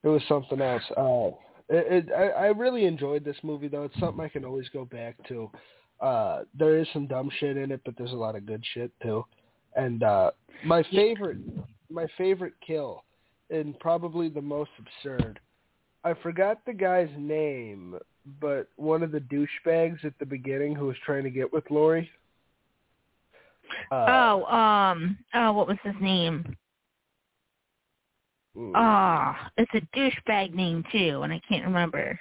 was 0.09 0.21
something 0.27 0.59
else. 0.59 0.83
Uh, 0.97 1.29
it, 1.69 2.09
it, 2.09 2.13
I, 2.13 2.29
I 2.29 2.45
really 2.47 2.85
enjoyed 2.85 3.23
this 3.23 3.37
movie, 3.43 3.67
though. 3.67 3.83
It's 3.83 3.99
something 3.99 4.23
I 4.23 4.29
can 4.29 4.45
always 4.45 4.69
go 4.69 4.85
back 4.85 5.15
to. 5.27 5.49
Uh, 5.99 6.43
there 6.57 6.77
is 6.77 6.87
some 6.93 7.07
dumb 7.07 7.29
shit 7.39 7.57
in 7.57 7.71
it, 7.71 7.81
but 7.83 7.95
there's 7.97 8.11
a 8.11 8.15
lot 8.15 8.35
of 8.35 8.45
good 8.45 8.63
shit 8.73 8.91
too. 9.01 9.25
And 9.75 10.03
uh, 10.03 10.31
my 10.65 10.83
favorite, 10.91 11.37
my 11.89 12.07
favorite 12.17 12.53
kill, 12.65 13.03
and 13.49 13.77
probably 13.79 14.29
the 14.29 14.41
most 14.41 14.71
absurd. 14.79 15.39
I 16.03 16.13
forgot 16.21 16.59
the 16.65 16.73
guy's 16.73 17.09
name, 17.17 17.97
but 18.39 18.69
one 18.75 19.03
of 19.03 19.11
the 19.11 19.19
douchebags 19.19 20.05
at 20.05 20.17
the 20.19 20.25
beginning 20.25 20.75
who 20.75 20.85
was 20.85 20.95
trying 21.05 21.23
to 21.23 21.29
get 21.29 21.51
with 21.51 21.69
Lori. 21.69 22.09
Uh, 23.91 24.05
oh, 24.07 24.45
um, 24.45 25.17
oh, 25.33 25.51
what 25.51 25.67
was 25.67 25.77
his 25.83 25.95
name? 25.99 26.55
Mm, 28.57 28.71
Ah, 28.75 29.49
it's 29.57 29.71
a 29.73 29.81
douchebag 29.97 30.53
name 30.53 30.83
too, 30.91 31.21
and 31.23 31.31
I 31.33 31.39
can't 31.47 31.65
remember. 31.65 32.19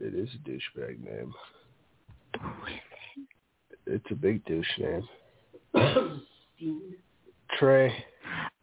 It 0.00 0.14
is 0.14 0.28
a 0.34 0.38
douchebag 0.48 1.00
name. 1.00 1.32
It's 3.86 4.04
a 4.10 4.14
big 4.14 4.44
douche 4.44 4.66
name. 4.78 5.08
Trey. 7.58 7.92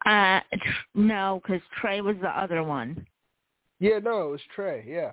Uh, 0.04 0.40
tr- 0.52 0.70
no, 0.94 1.40
because 1.42 1.62
Trey 1.80 2.00
was 2.00 2.16
the 2.20 2.28
other 2.28 2.62
one. 2.62 3.06
Yeah, 3.78 3.98
no, 3.98 4.28
it 4.28 4.30
was 4.32 4.40
Trey. 4.54 4.84
Yeah. 4.86 5.12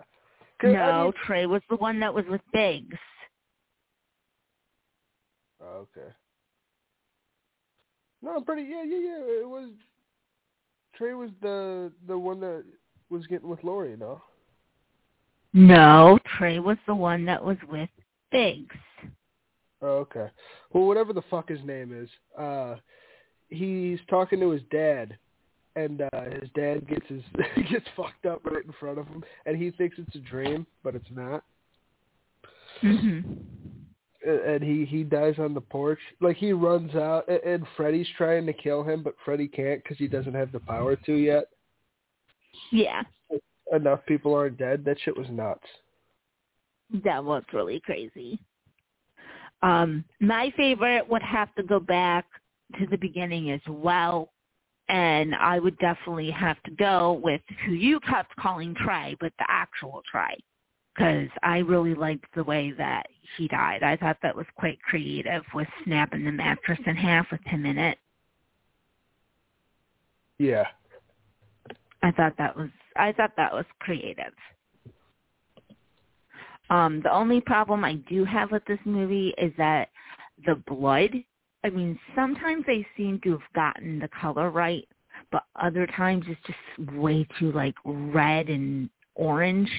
'Cause, 0.59 0.73
No, 0.73 0.81
I 0.81 1.03
mean- 1.03 1.13
Trey 1.25 1.45
was 1.45 1.61
the 1.69 1.77
one 1.77 1.99
that 1.99 2.13
was 2.13 2.25
with 2.25 2.41
Biggs. 2.51 2.97
oh, 5.61 5.87
okay. 5.97 6.11
No, 8.21 8.35
I'm 8.37 8.43
pretty. 8.43 8.63
Yeah, 8.63 8.83
yeah, 8.83 8.97
yeah. 8.97 9.19
It 9.41 9.47
was. 9.47 9.69
Trey 10.99 11.13
was 11.13 11.29
the 11.41 11.91
the 12.07 12.17
one 12.17 12.41
that 12.41 12.65
was 13.09 13.25
getting 13.27 13.47
with 13.47 13.63
Lori, 13.63 13.95
no? 13.95 14.21
No, 15.53 16.19
Trey 16.37 16.59
was 16.59 16.77
the 16.85 16.93
one 16.93 17.23
that 17.25 17.43
was 17.43 17.57
with 17.69 17.89
Biggs. 18.31 18.75
Oh, 19.81 19.99
okay. 19.99 20.27
Well, 20.73 20.85
whatever 20.85 21.13
the 21.13 21.23
fuck 21.29 21.47
his 21.47 21.63
name 21.63 21.97
is, 21.97 22.09
uh, 22.37 22.75
he's 23.47 23.99
talking 24.09 24.41
to 24.41 24.49
his 24.49 24.61
dad, 24.71 25.17
and 25.77 26.01
uh, 26.01 26.23
his 26.41 26.49
dad 26.53 26.85
gets 26.85 27.07
his 27.07 27.23
gets 27.71 27.85
fucked 27.95 28.25
up 28.25 28.45
right 28.45 28.65
in 28.65 28.73
front 28.77 28.99
of 28.99 29.07
him, 29.07 29.23
and 29.45 29.55
he 29.55 29.71
thinks 29.71 29.97
it's 29.97 30.15
a 30.17 30.19
dream, 30.19 30.67
but 30.83 30.95
it's 30.95 31.09
not. 31.11 31.45
Mhm. 32.83 33.37
And 34.25 34.61
he 34.63 34.85
he 34.85 35.03
dies 35.03 35.35
on 35.39 35.53
the 35.53 35.61
porch. 35.61 35.99
Like 36.19 36.35
he 36.37 36.51
runs 36.51 36.93
out, 36.95 37.27
a- 37.29 37.47
and 37.47 37.65
Freddy's 37.77 38.07
trying 38.17 38.45
to 38.47 38.53
kill 38.53 38.83
him, 38.83 39.01
but 39.03 39.15
Freddy 39.23 39.47
can't 39.47 39.81
because 39.83 39.97
he 39.97 40.07
doesn't 40.07 40.33
have 40.33 40.51
the 40.51 40.59
power 40.59 40.95
to 40.95 41.13
yet. 41.13 41.45
Yeah, 42.71 43.03
Enough 43.71 44.05
people 44.07 44.33
aren't 44.33 44.57
dead. 44.57 44.83
That 44.83 44.97
shit 45.05 45.15
was 45.17 45.27
nuts. 45.29 45.65
that 47.05 47.23
was 47.23 47.43
really 47.53 47.79
crazy. 47.85 48.39
Um, 49.61 50.03
my 50.19 50.51
favorite 50.57 51.07
would 51.09 51.21
have 51.21 51.53
to 51.55 51.63
go 51.63 51.79
back 51.79 52.25
to 52.79 52.87
the 52.87 52.97
beginning 52.97 53.51
as 53.51 53.61
well, 53.67 54.31
and 54.87 55.35
I 55.35 55.59
would 55.59 55.77
definitely 55.79 56.31
have 56.31 56.61
to 56.63 56.71
go 56.71 57.19
with 57.23 57.41
who 57.65 57.73
you 57.73 57.99
kept 58.01 58.35
calling 58.37 58.73
Trey, 58.75 59.15
but 59.19 59.33
the 59.37 59.45
actual 59.49 60.01
Trey, 60.11 60.37
because 60.99 61.29
I 61.43 61.59
really 61.59 61.95
liked 61.95 62.25
the 62.35 62.43
way 62.43 62.73
that 62.77 63.03
he 63.37 63.47
died. 63.47 63.83
I 63.83 63.95
thought 63.95 64.17
that 64.21 64.35
was 64.35 64.45
quite 64.57 64.81
creative 64.81 65.43
with 65.53 65.67
snapping 65.85 66.25
the 66.25 66.31
mattress 66.31 66.79
in 66.85 66.95
half 66.95 67.27
with 67.31 67.39
him 67.45 67.65
in 67.65 67.77
it. 67.77 67.97
Yeah. 70.37 70.65
I 72.03 72.11
thought 72.11 72.33
that 72.37 72.55
was 72.55 72.69
I 72.97 73.13
thought 73.13 73.31
that 73.37 73.53
was 73.53 73.65
creative. 73.79 74.33
Um, 76.69 77.01
the 77.01 77.13
only 77.13 77.39
problem 77.41 77.85
I 77.85 77.93
do 78.09 78.25
have 78.25 78.51
with 78.51 78.63
this 78.65 78.79
movie 78.83 79.33
is 79.37 79.53
that 79.57 79.89
the 80.45 80.55
blood. 80.67 81.11
I 81.63 81.69
mean, 81.69 81.99
sometimes 82.15 82.63
they 82.67 82.85
seem 82.95 83.19
to 83.23 83.31
have 83.31 83.53
gotten 83.53 83.99
the 83.99 84.09
color 84.09 84.49
right, 84.49 84.87
but 85.31 85.43
other 85.61 85.87
times 85.87 86.25
it's 86.27 86.39
just 86.45 86.91
way 86.93 87.27
too 87.37 87.51
like 87.51 87.75
red 87.85 88.49
and 88.49 88.89
orange. 89.15 89.69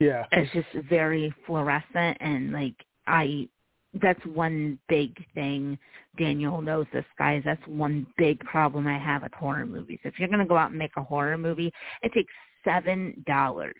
Yeah. 0.00 0.24
It's 0.32 0.52
just 0.52 0.86
very 0.88 1.34
fluorescent 1.46 2.16
and 2.20 2.52
like 2.52 2.74
I 3.06 3.48
that's 3.94 4.24
one 4.26 4.78
big 4.88 5.16
thing. 5.34 5.78
Daniel 6.18 6.60
knows 6.60 6.86
this 6.92 7.04
guys. 7.18 7.42
That's 7.44 7.66
one 7.66 8.06
big 8.16 8.38
problem 8.40 8.86
I 8.86 8.98
have 8.98 9.22
with 9.22 9.32
horror 9.32 9.66
movies. 9.66 9.98
If 10.04 10.18
you're 10.18 10.28
gonna 10.28 10.46
go 10.46 10.56
out 10.56 10.70
and 10.70 10.78
make 10.78 10.96
a 10.96 11.02
horror 11.02 11.38
movie, 11.38 11.72
it 12.02 12.12
takes 12.12 12.32
seven 12.64 13.24
dollars. 13.26 13.74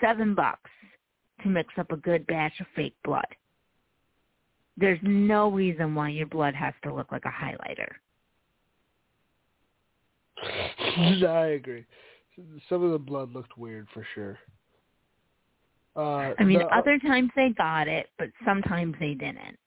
Seven 0.00 0.34
bucks 0.34 0.70
to 1.42 1.48
mix 1.48 1.72
up 1.78 1.92
a 1.92 1.96
good 1.96 2.26
batch 2.26 2.58
of 2.60 2.66
fake 2.74 2.96
blood. 3.04 3.26
There's 4.76 5.00
no 5.02 5.50
reason 5.50 5.94
why 5.94 6.08
your 6.08 6.26
blood 6.26 6.54
has 6.54 6.72
to 6.84 6.94
look 6.94 7.12
like 7.12 7.24
a 7.26 7.28
highlighter. 7.28 7.90
I 11.26 11.48
agree. 11.48 11.84
Some 12.68 12.82
of 12.82 12.92
the 12.92 12.98
blood 12.98 13.32
looked 13.32 13.58
weird 13.58 13.88
for 13.92 14.06
sure. 14.14 14.38
Uh, 15.96 16.34
I 16.38 16.44
mean, 16.44 16.60
the, 16.60 16.66
other 16.66 16.98
times 16.98 17.30
they 17.34 17.50
got 17.50 17.88
it, 17.88 18.08
but 18.18 18.28
sometimes 18.44 18.94
they 19.00 19.14
didn't. 19.14 19.58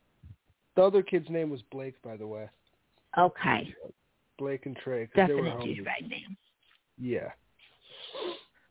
the 0.75 0.82
other 0.84 1.03
kid's 1.03 1.30
name 1.30 1.50
was 1.50 1.62
Blake, 1.72 2.01
by 2.01 2.15
the 2.18 2.25
way. 2.25 2.50
Okay, 3.18 3.74
Blake 4.39 4.65
and 4.65 4.75
Trey. 4.77 5.08
they 5.15 5.22
were 5.34 5.44
definite 5.44 5.60
douchebag 5.60 6.10
name. 6.10 6.38
Yeah. 7.00 7.30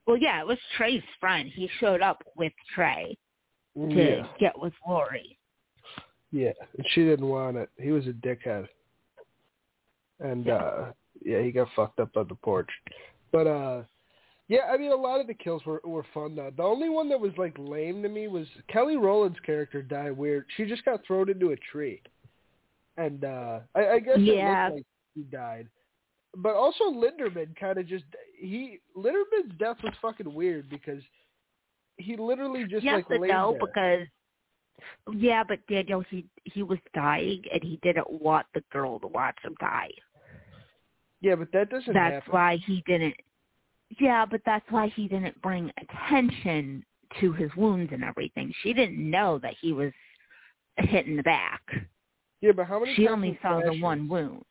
Well, 0.06 0.16
yeah, 0.16 0.40
it 0.40 0.46
was 0.46 0.58
Trey's 0.76 1.02
friend. 1.20 1.48
He 1.54 1.68
showed 1.78 2.02
up 2.02 2.22
with 2.36 2.52
Trey 2.74 3.16
to 3.76 3.88
Yeah. 3.94 4.26
get 4.40 4.58
with 4.58 4.72
Lori. 4.86 5.38
Yeah. 6.32 6.52
And 6.76 6.86
she 6.90 7.04
didn't 7.04 7.28
want 7.28 7.56
it. 7.56 7.70
He 7.78 7.90
was 7.92 8.06
a 8.06 8.12
dickhead. 8.12 8.68
And 10.18 10.46
Yeah. 10.46 10.54
uh 10.56 10.92
yeah, 11.24 11.40
he 11.40 11.52
got 11.52 11.68
fucked 11.76 12.00
up 12.00 12.16
on 12.16 12.26
the 12.28 12.34
porch. 12.34 12.70
But 13.30 13.46
uh 13.46 13.82
yeah, 14.52 14.70
I 14.70 14.76
mean 14.76 14.92
a 14.92 14.94
lot 14.96 15.18
of 15.18 15.26
the 15.26 15.32
kills 15.34 15.64
were 15.64 15.80
were 15.82 16.04
fun 16.12 16.36
though. 16.36 16.52
The 16.54 16.62
only 16.62 16.90
one 16.90 17.08
that 17.08 17.18
was 17.18 17.32
like 17.38 17.56
lame 17.58 18.02
to 18.02 18.08
me 18.10 18.28
was 18.28 18.46
Kelly 18.68 18.96
Rowland's 18.96 19.40
character 19.40 19.80
died 19.80 20.14
weird. 20.14 20.44
She 20.56 20.66
just 20.66 20.84
got 20.84 21.00
thrown 21.06 21.30
into 21.30 21.52
a 21.52 21.56
tree. 21.72 22.02
And 22.98 23.24
uh 23.24 23.60
I, 23.74 23.86
I 23.88 23.98
guess 24.00 24.18
Yeah. 24.18 24.66
it 24.66 24.74
looked 24.74 24.76
like 24.76 24.86
he 25.14 25.22
died. 25.22 25.68
But 26.36 26.54
also 26.54 26.84
Linderman 26.84 27.56
kind 27.58 27.78
of 27.78 27.86
just 27.86 28.04
he 28.38 28.80
Linderman's 28.94 29.56
death 29.58 29.78
was 29.82 29.94
fucking 30.02 30.34
weird 30.34 30.68
because 30.68 31.02
he 31.96 32.18
literally 32.18 32.64
just 32.66 32.84
yes 32.84 33.04
like 33.08 33.20
and 33.20 33.28
no, 33.30 33.52
there. 33.52 33.60
because 33.66 34.06
yeah, 35.14 35.44
but 35.46 35.60
Daniel, 35.66 36.04
he 36.10 36.26
he 36.44 36.62
was 36.62 36.78
dying 36.92 37.42
and 37.52 37.62
he 37.62 37.78
didn't 37.82 38.10
want 38.10 38.46
the 38.52 38.62
girl 38.70 38.98
to 39.00 39.06
watch 39.06 39.36
him 39.42 39.54
die. 39.60 39.90
Yeah, 41.22 41.36
but 41.36 41.52
that 41.52 41.70
doesn't 41.70 41.94
That's 41.94 42.14
happen. 42.16 42.32
why 42.32 42.58
he 42.66 42.82
didn't. 42.86 43.14
Yeah, 44.00 44.24
but 44.24 44.40
that's 44.46 44.64
why 44.70 44.88
he 44.88 45.08
didn't 45.08 45.40
bring 45.42 45.70
attention 45.80 46.84
to 47.20 47.32
his 47.32 47.50
wounds 47.56 47.92
and 47.92 48.02
everything. 48.02 48.52
She 48.62 48.72
didn't 48.72 48.98
know 48.98 49.38
that 49.42 49.54
he 49.60 49.72
was 49.72 49.92
hit 50.78 51.06
in 51.06 51.16
the 51.16 51.22
back. 51.22 51.60
Yeah, 52.40 52.52
but 52.52 52.66
how 52.66 52.80
many 52.80 52.94
She 52.94 53.08
only 53.08 53.38
saw 53.42 53.60
the 53.60 53.78
one 53.80 54.08
wound. 54.08 54.44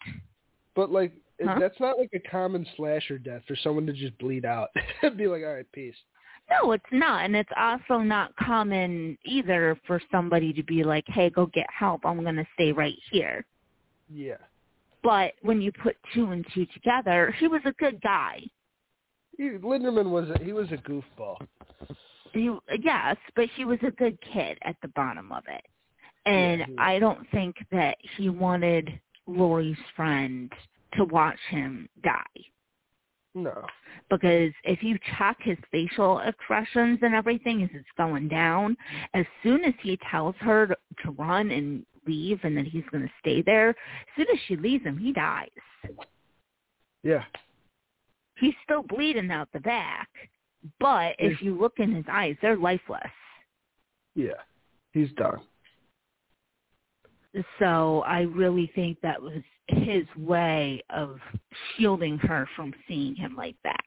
But 0.75 0.91
like 0.91 1.13
Huh? 1.45 1.57
that's 1.59 1.79
not 1.79 1.97
like 1.97 2.11
a 2.13 2.29
common 2.29 2.65
slasher 2.75 3.17
death 3.17 3.41
for 3.47 3.55
someone 3.55 3.85
to 3.87 3.93
just 3.93 4.17
bleed 4.17 4.45
out 4.45 4.69
and 5.01 5.17
be 5.17 5.27
like, 5.27 5.43
all 5.43 5.53
right, 5.53 5.71
peace. 5.71 5.95
No, 6.49 6.73
it's 6.73 6.83
not, 6.91 7.23
and 7.23 7.35
it's 7.35 7.51
also 7.57 7.99
not 7.99 8.35
common 8.35 9.17
either 9.25 9.79
for 9.87 10.01
somebody 10.11 10.51
to 10.51 10.63
be 10.63 10.83
like, 10.83 11.05
"Hey, 11.07 11.29
go 11.29 11.45
get 11.45 11.67
help. 11.69 12.05
I'm 12.05 12.21
going 12.23 12.35
to 12.35 12.47
stay 12.55 12.73
right 12.73 12.97
here." 13.09 13.45
Yeah. 14.09 14.37
But 15.01 15.33
when 15.43 15.61
you 15.61 15.71
put 15.71 15.95
two 16.13 16.31
and 16.31 16.45
two 16.53 16.65
together, 16.73 17.33
he 17.39 17.47
was 17.47 17.61
a 17.65 17.71
good 17.73 18.01
guy. 18.01 18.41
He, 19.41 19.49
Linderman 19.49 20.11
was 20.11 20.29
a, 20.29 20.37
he 20.43 20.53
was 20.53 20.71
a 20.71 20.77
goofball. 20.77 21.35
He, 22.31 22.55
yes, 22.79 23.17
but 23.35 23.49
he 23.55 23.65
was 23.65 23.79
a 23.81 23.89
good 23.89 24.19
kid 24.21 24.59
at 24.61 24.75
the 24.83 24.87
bottom 24.89 25.31
of 25.31 25.43
it, 25.47 25.65
and 26.27 26.59
Yeah, 26.59 26.65
I 26.77 26.99
don't 26.99 27.27
think 27.31 27.55
that 27.71 27.97
he 28.17 28.29
wanted 28.29 28.99
Lori's 29.25 29.79
friend 29.95 30.53
to 30.93 31.05
watch 31.05 31.39
him 31.49 31.89
die. 32.03 32.21
No. 33.33 33.65
because 34.11 34.51
if 34.63 34.83
you 34.83 34.99
check 35.17 35.37
his 35.41 35.57
facial 35.71 36.19
expressions 36.19 36.99
and 37.01 37.15
everything 37.15 37.63
as 37.63 37.69
it's 37.73 37.87
going 37.97 38.27
down, 38.27 38.77
as 39.15 39.25
soon 39.41 39.63
as 39.63 39.73
he 39.81 39.97
tells 40.11 40.35
her 40.41 40.67
to, 40.67 40.75
to 41.03 41.11
run 41.11 41.49
and 41.49 41.83
leave 42.05 42.41
and 42.43 42.55
that 42.57 42.67
he's 42.67 42.83
going 42.91 43.05
to 43.05 43.13
stay 43.19 43.41
there, 43.41 43.69
as 43.69 43.75
soon 44.15 44.27
as 44.31 44.39
she 44.47 44.55
leaves 44.55 44.83
him, 44.83 44.97
he 44.97 45.13
dies. 45.13 45.47
Yeah. 47.03 47.23
He's 48.41 48.55
still 48.63 48.81
bleeding 48.81 49.31
out 49.31 49.47
the 49.53 49.59
back, 49.59 50.09
but 50.79 51.15
if 51.19 51.41
you 51.41 51.57
look 51.57 51.73
in 51.77 51.93
his 51.93 52.05
eyes, 52.11 52.35
they're 52.41 52.57
lifeless. 52.57 53.01
Yeah. 54.15 54.33
He's 54.93 55.11
done. 55.13 55.39
So 57.59 58.03
I 58.05 58.21
really 58.21 58.71
think 58.75 58.97
that 59.01 59.21
was 59.21 59.41
his 59.67 60.05
way 60.17 60.81
of 60.89 61.19
shielding 61.77 62.17
her 62.17 62.49
from 62.55 62.73
seeing 62.87 63.15
him 63.15 63.35
like 63.35 63.55
that. 63.63 63.79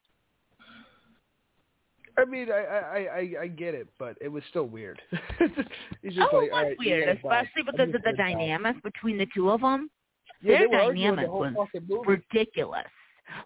I 2.17 2.25
mean, 2.25 2.49
I 2.51 2.55
I 2.55 2.99
I, 2.99 3.43
I 3.43 3.47
get 3.49 3.75
it, 3.75 3.89
but 3.99 4.17
it 4.21 4.29
was 4.29 4.45
still 4.49 4.67
weird. 4.67 5.03
He's 6.01 6.15
just 6.15 6.29
oh, 6.33 6.39
like, 6.39 6.47
it 6.47 6.53
was 6.53 6.63
right, 6.63 6.77
weird, 6.79 7.09
especially 7.09 7.63
because 7.67 7.93
of 7.93 8.03
the 8.03 8.15
dynamic 8.17 8.81
between 8.85 9.19
the 9.19 9.27
two 9.35 9.51
of 9.51 9.63
them. 9.63 9.91
Yeah, 10.41 10.59
Their 10.59 10.59
they 10.61 10.67
were 10.69 10.83
arguing 10.83 11.17
dynamic 11.17 11.27
the 11.27 11.33
was 11.33 11.55
fucking 11.57 11.89
movie. 11.89 12.23
ridiculous. 12.33 12.85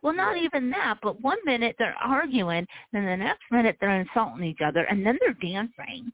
Well, 0.03 0.15
not 0.15 0.37
even 0.37 0.71
that, 0.71 0.99
but 1.03 1.21
one 1.21 1.39
minute 1.45 1.77
they're 1.79 1.97
arguing, 2.03 2.67
and 2.93 3.07
the 3.07 3.17
next 3.17 3.43
minute 3.51 3.77
they're 3.81 4.01
insulting 4.01 4.45
each 4.45 4.61
other, 4.65 4.85
and 4.85 5.05
then 5.05 5.19
they're 5.21 5.35
dancing, 5.35 6.13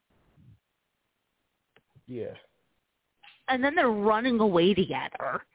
Yeah. 2.07 2.33
and 3.47 3.63
then 3.63 3.75
they're 3.75 3.89
running 3.89 4.39
away 4.39 4.73
together, 4.73 5.45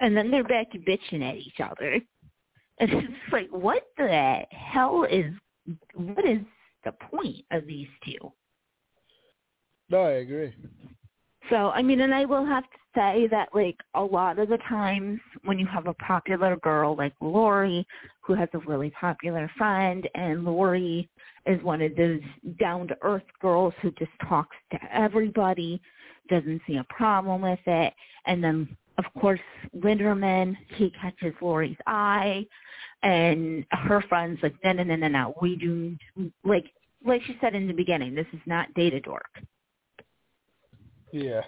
and 0.00 0.16
then 0.16 0.30
they're 0.30 0.44
back 0.44 0.70
to 0.72 0.78
bitching 0.78 1.22
at 1.28 1.36
each 1.36 1.60
other. 1.60 2.00
And 2.78 2.90
it's 2.92 3.32
like, 3.32 3.48
what 3.50 3.86
the 3.96 4.42
hell 4.50 5.04
is, 5.04 5.32
what 5.94 6.24
is 6.24 6.40
the 6.84 6.92
point 6.92 7.44
of 7.52 7.66
these 7.66 7.88
two? 8.04 8.32
No, 9.90 10.02
I 10.02 10.12
agree. 10.12 10.52
So, 11.50 11.70
I 11.70 11.82
mean, 11.82 12.00
and 12.00 12.14
I 12.14 12.24
will 12.24 12.46
have 12.46 12.64
to 12.64 12.78
say 12.94 13.28
that, 13.30 13.48
like, 13.54 13.76
a 13.94 14.02
lot 14.02 14.38
of 14.38 14.48
the 14.48 14.58
times 14.68 15.20
when 15.44 15.58
you 15.58 15.66
have 15.66 15.86
a 15.86 15.94
popular 15.94 16.56
girl 16.56 16.96
like 16.96 17.12
Lori, 17.20 17.86
who 18.22 18.34
has 18.34 18.48
a 18.54 18.58
really 18.60 18.90
popular 18.98 19.50
friend, 19.58 20.08
and 20.14 20.44
Lori 20.44 21.08
is 21.46 21.62
one 21.62 21.82
of 21.82 21.94
those 21.96 22.20
down-to-earth 22.58 23.24
girls 23.42 23.74
who 23.82 23.90
just 23.92 24.10
talks 24.26 24.56
to 24.72 24.78
everybody, 24.90 25.80
doesn't 26.30 26.62
see 26.66 26.76
a 26.76 26.86
problem 26.88 27.42
with 27.42 27.58
it, 27.66 27.92
and 28.26 28.42
then, 28.42 28.76
of 28.96 29.04
course, 29.20 29.40
Linderman, 29.76 30.56
he 30.76 30.90
catches 30.98 31.34
Lori's 31.42 31.76
eye, 31.86 32.46
and 33.02 33.66
her 33.70 34.02
friend's 34.08 34.42
like, 34.42 34.54
no, 34.64 34.72
no, 34.72 34.82
no, 34.82 34.96
no, 34.96 35.08
no, 35.08 35.34
we 35.42 35.56
do, 35.56 35.96
like, 36.44 36.64
like 37.04 37.20
she 37.26 37.36
said 37.42 37.54
in 37.54 37.66
the 37.66 37.74
beginning, 37.74 38.14
this 38.14 38.26
is 38.32 38.40
not 38.46 38.72
data 38.72 39.00
dork. 39.00 39.28
Yeah. 41.14 41.42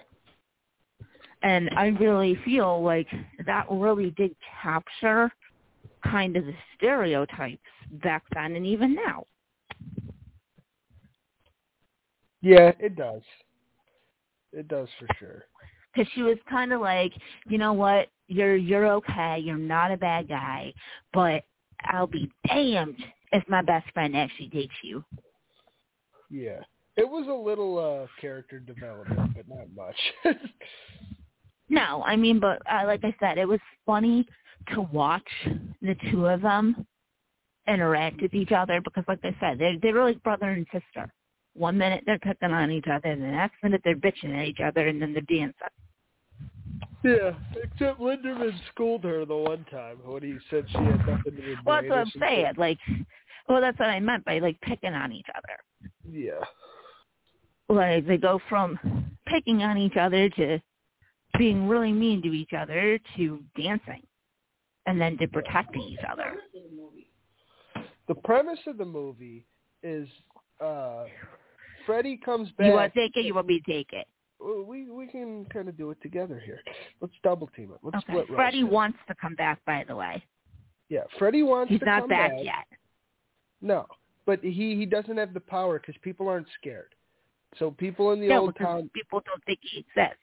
And 1.43 1.69
I 1.75 1.87
really 1.87 2.39
feel 2.45 2.81
like 2.81 3.07
that 3.45 3.65
really 3.69 4.11
did 4.11 4.33
capture 4.61 5.29
kind 6.05 6.37
of 6.37 6.45
the 6.45 6.53
stereotypes 6.77 7.59
back 8.01 8.23
then 8.33 8.55
and 8.55 8.65
even 8.65 8.95
now. 8.95 9.25
Yeah, 12.41 12.71
it 12.79 12.95
does. 12.95 13.21
It 14.53 14.69
does 14.69 14.87
for 14.97 15.07
sure. 15.19 15.43
Because 15.93 16.09
she 16.15 16.21
was 16.21 16.37
kind 16.49 16.71
of 16.71 16.79
like, 16.79 17.11
you 17.49 17.57
know 17.57 17.73
what, 17.73 18.07
you're 18.29 18.55
you're 18.55 18.87
okay, 18.93 19.37
you're 19.43 19.57
not 19.57 19.91
a 19.91 19.97
bad 19.97 20.29
guy, 20.29 20.73
but 21.11 21.43
I'll 21.83 22.07
be 22.07 22.31
damned 22.47 23.03
if 23.33 23.43
my 23.49 23.61
best 23.63 23.91
friend 23.93 24.15
actually 24.15 24.47
dates 24.47 24.73
you. 24.81 25.03
Yeah. 26.29 26.61
It 26.97 27.07
was 27.07 27.27
a 27.27 27.33
little 27.33 27.77
uh 27.77 28.07
character 28.19 28.59
development, 28.59 29.35
but 29.35 29.47
not 29.47 29.67
much. 29.75 30.35
No, 31.69 32.03
I 32.05 32.15
mean, 32.15 32.39
but 32.39 32.61
uh, 32.71 32.85
like 32.85 33.03
I 33.03 33.13
said, 33.19 33.37
it 33.37 33.47
was 33.47 33.59
funny 33.85 34.25
to 34.73 34.81
watch 34.81 35.27
the 35.81 35.95
two 36.09 36.25
of 36.25 36.41
them 36.41 36.87
interact 37.67 38.21
with 38.21 38.33
each 38.33 38.51
other 38.51 38.79
because, 38.81 39.03
like 39.07 39.19
I 39.23 39.35
said, 39.39 39.59
they're 39.59 39.77
they're 39.81 40.03
like 40.03 40.21
brother 40.23 40.49
and 40.49 40.65
sister. 40.71 41.11
One 41.55 41.77
minute 41.77 42.03
they're 42.05 42.19
picking 42.19 42.51
on 42.51 42.71
each 42.71 42.87
other, 42.89 43.09
and 43.09 43.21
the 43.21 43.27
next 43.27 43.55
minute 43.63 43.81
they're 43.83 43.95
bitching 43.95 44.37
at 44.37 44.47
each 44.47 44.59
other, 44.63 44.87
and 44.87 45.01
then 45.01 45.11
they're 45.11 45.21
dancing. 45.23 45.53
yeah, 47.03 47.31
except 47.61 47.99
Linderman 47.99 48.53
schooled 48.71 49.03
her 49.03 49.25
the 49.25 49.35
one 49.35 49.65
time 49.69 49.97
when 50.05 50.23
he 50.23 50.37
said 50.49 50.65
she 50.69 50.77
had 50.77 51.05
nothing 51.05 51.35
to 51.35 51.41
do 51.41 51.49
with 51.49 51.59
Well, 51.65 51.81
that's 51.81 51.89
what 51.89 51.99
I'm 51.99 52.11
saying. 52.19 52.53
Like, 52.57 52.79
well, 53.49 53.59
that's 53.59 53.79
what 53.79 53.89
I 53.89 53.99
meant 53.99 54.23
by 54.23 54.39
like 54.39 54.61
picking 54.61 54.93
on 54.93 55.11
each 55.11 55.27
other. 55.35 55.91
Yeah. 56.09 56.45
Like 57.69 58.07
they 58.07 58.17
go 58.17 58.39
from 58.49 58.79
picking 59.27 59.63
on 59.63 59.77
each 59.77 59.97
other 59.97 60.29
to 60.29 60.59
being 61.37 61.67
really 61.67 61.91
mean 61.91 62.21
to 62.23 62.29
each 62.33 62.53
other 62.57 62.97
to 63.17 63.43
dancing, 63.57 64.01
and 64.85 64.99
then 64.99 65.17
to 65.17 65.27
protecting 65.27 65.81
each 65.81 66.05
other. 66.09 66.37
The 68.07 68.15
premise 68.15 68.59
of 68.67 68.77
the 68.77 68.85
movie 68.85 69.45
is 69.83 70.07
uh 70.63 71.05
Freddy 71.85 72.17
comes 72.23 72.49
back. 72.57 72.67
You 72.67 72.73
want 72.73 72.93
to 72.93 72.99
take 72.99 73.11
it? 73.15 73.25
You 73.25 73.33
want 73.35 73.47
me 73.47 73.61
to 73.65 73.71
take 73.71 73.93
it? 73.93 74.07
Well, 74.39 74.63
we 74.63 74.89
we 74.89 75.07
can 75.07 75.45
kind 75.51 75.67
of 75.67 75.77
do 75.77 75.91
it 75.91 75.97
together 76.01 76.41
here. 76.43 76.61
Let's 77.01 77.13
double 77.23 77.47
team 77.47 77.71
it. 77.73 77.79
Let's 77.83 77.97
Okay. 77.97 78.13
split. 78.23 78.27
Freddy 78.35 78.63
wants 78.63 78.97
to 79.07 79.15
come 79.15 79.35
back, 79.35 79.59
by 79.65 79.83
the 79.87 79.95
way. 79.95 80.23
Yeah, 80.89 81.03
Freddy 81.19 81.43
wants 81.43 81.71
He's 81.71 81.79
to 81.81 81.85
not 81.85 82.01
come 82.01 82.09
back 82.09 82.31
back. 82.31 82.43
yet. 82.43 82.65
No, 83.61 83.87
but 84.25 84.39
he 84.41 84.75
he 84.75 84.85
doesn't 84.85 85.17
have 85.17 85.33
the 85.33 85.39
power 85.39 85.79
because 85.79 85.95
people 86.01 86.29
aren't 86.29 86.47
scared. 86.59 86.93
So 87.59 87.71
people 87.71 88.11
in 88.11 88.19
the 88.21 88.27
no, 88.27 88.41
old 88.41 88.55
town, 88.57 88.89
people 88.93 89.21
don't 89.25 89.43
think 89.45 89.59
he 89.61 89.79
exists. 89.79 90.19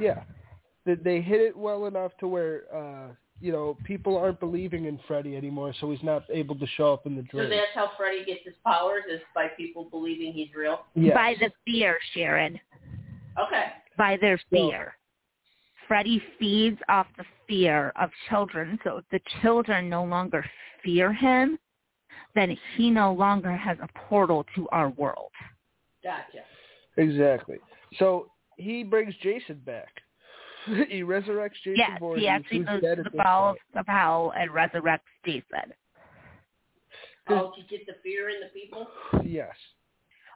yeah, 0.00 0.22
they, 0.86 0.94
they 0.94 1.20
hit 1.20 1.40
it 1.40 1.56
well 1.56 1.86
enough 1.86 2.12
to 2.20 2.28
where 2.28 2.62
uh 2.74 3.12
you 3.40 3.52
know 3.52 3.76
people 3.84 4.16
aren't 4.16 4.40
believing 4.40 4.84
in 4.86 4.98
Freddy 5.06 5.36
anymore, 5.36 5.74
so 5.80 5.90
he's 5.90 6.02
not 6.02 6.22
able 6.30 6.54
to 6.56 6.66
show 6.76 6.92
up 6.92 7.06
in 7.06 7.16
the 7.16 7.22
dream. 7.22 7.44
So 7.44 7.50
that's 7.50 7.74
how 7.74 7.90
Freddy 7.96 8.24
gets 8.24 8.40
his 8.44 8.54
powers 8.64 9.02
is 9.10 9.20
by 9.34 9.48
people 9.56 9.84
believing 9.90 10.32
he's 10.32 10.54
real. 10.54 10.84
Yes. 10.94 11.14
By 11.14 11.34
the 11.40 11.50
fear, 11.64 11.98
Sharon. 12.14 12.58
Okay. 13.38 13.66
By 13.96 14.16
their 14.20 14.38
So- 14.38 14.44
fear. 14.70 14.94
Freddy 15.88 16.22
feeds 16.38 16.78
off 16.88 17.06
the 17.18 17.24
fear 17.46 17.92
of 18.00 18.08
children. 18.30 18.78
So 18.82 18.98
if 18.98 19.04
the 19.10 19.20
children 19.42 19.90
no 19.90 20.04
longer 20.04 20.42
fear 20.82 21.12
him, 21.12 21.58
then 22.34 22.56
he 22.76 22.88
no 22.88 23.12
longer 23.12 23.54
has 23.54 23.76
a 23.80 23.88
portal 24.08 24.46
to 24.54 24.68
our 24.70 24.88
world. 24.90 25.32
Gotcha. 26.02 26.44
Exactly. 26.96 27.58
So 27.98 28.30
he 28.56 28.82
brings 28.82 29.14
Jason 29.22 29.60
back. 29.64 29.88
he 30.88 31.02
resurrects 31.02 31.54
Jason 31.64 31.76
yes, 31.76 31.98
Voorhees, 31.98 32.22
he 32.22 32.28
actually 32.28 32.60
goes 32.60 32.80
to 32.80 33.02
the 33.02 33.16
bowels 33.16 33.56
of 33.74 33.86
hell 33.86 34.32
and 34.36 34.50
resurrects 34.50 35.00
Jason. 35.24 35.72
Oh, 37.28 37.52
to 37.56 37.62
get 37.68 37.86
the 37.86 37.94
fear 38.02 38.30
in 38.30 38.36
the 38.40 38.48
people? 38.48 38.86
Yes. 39.24 39.54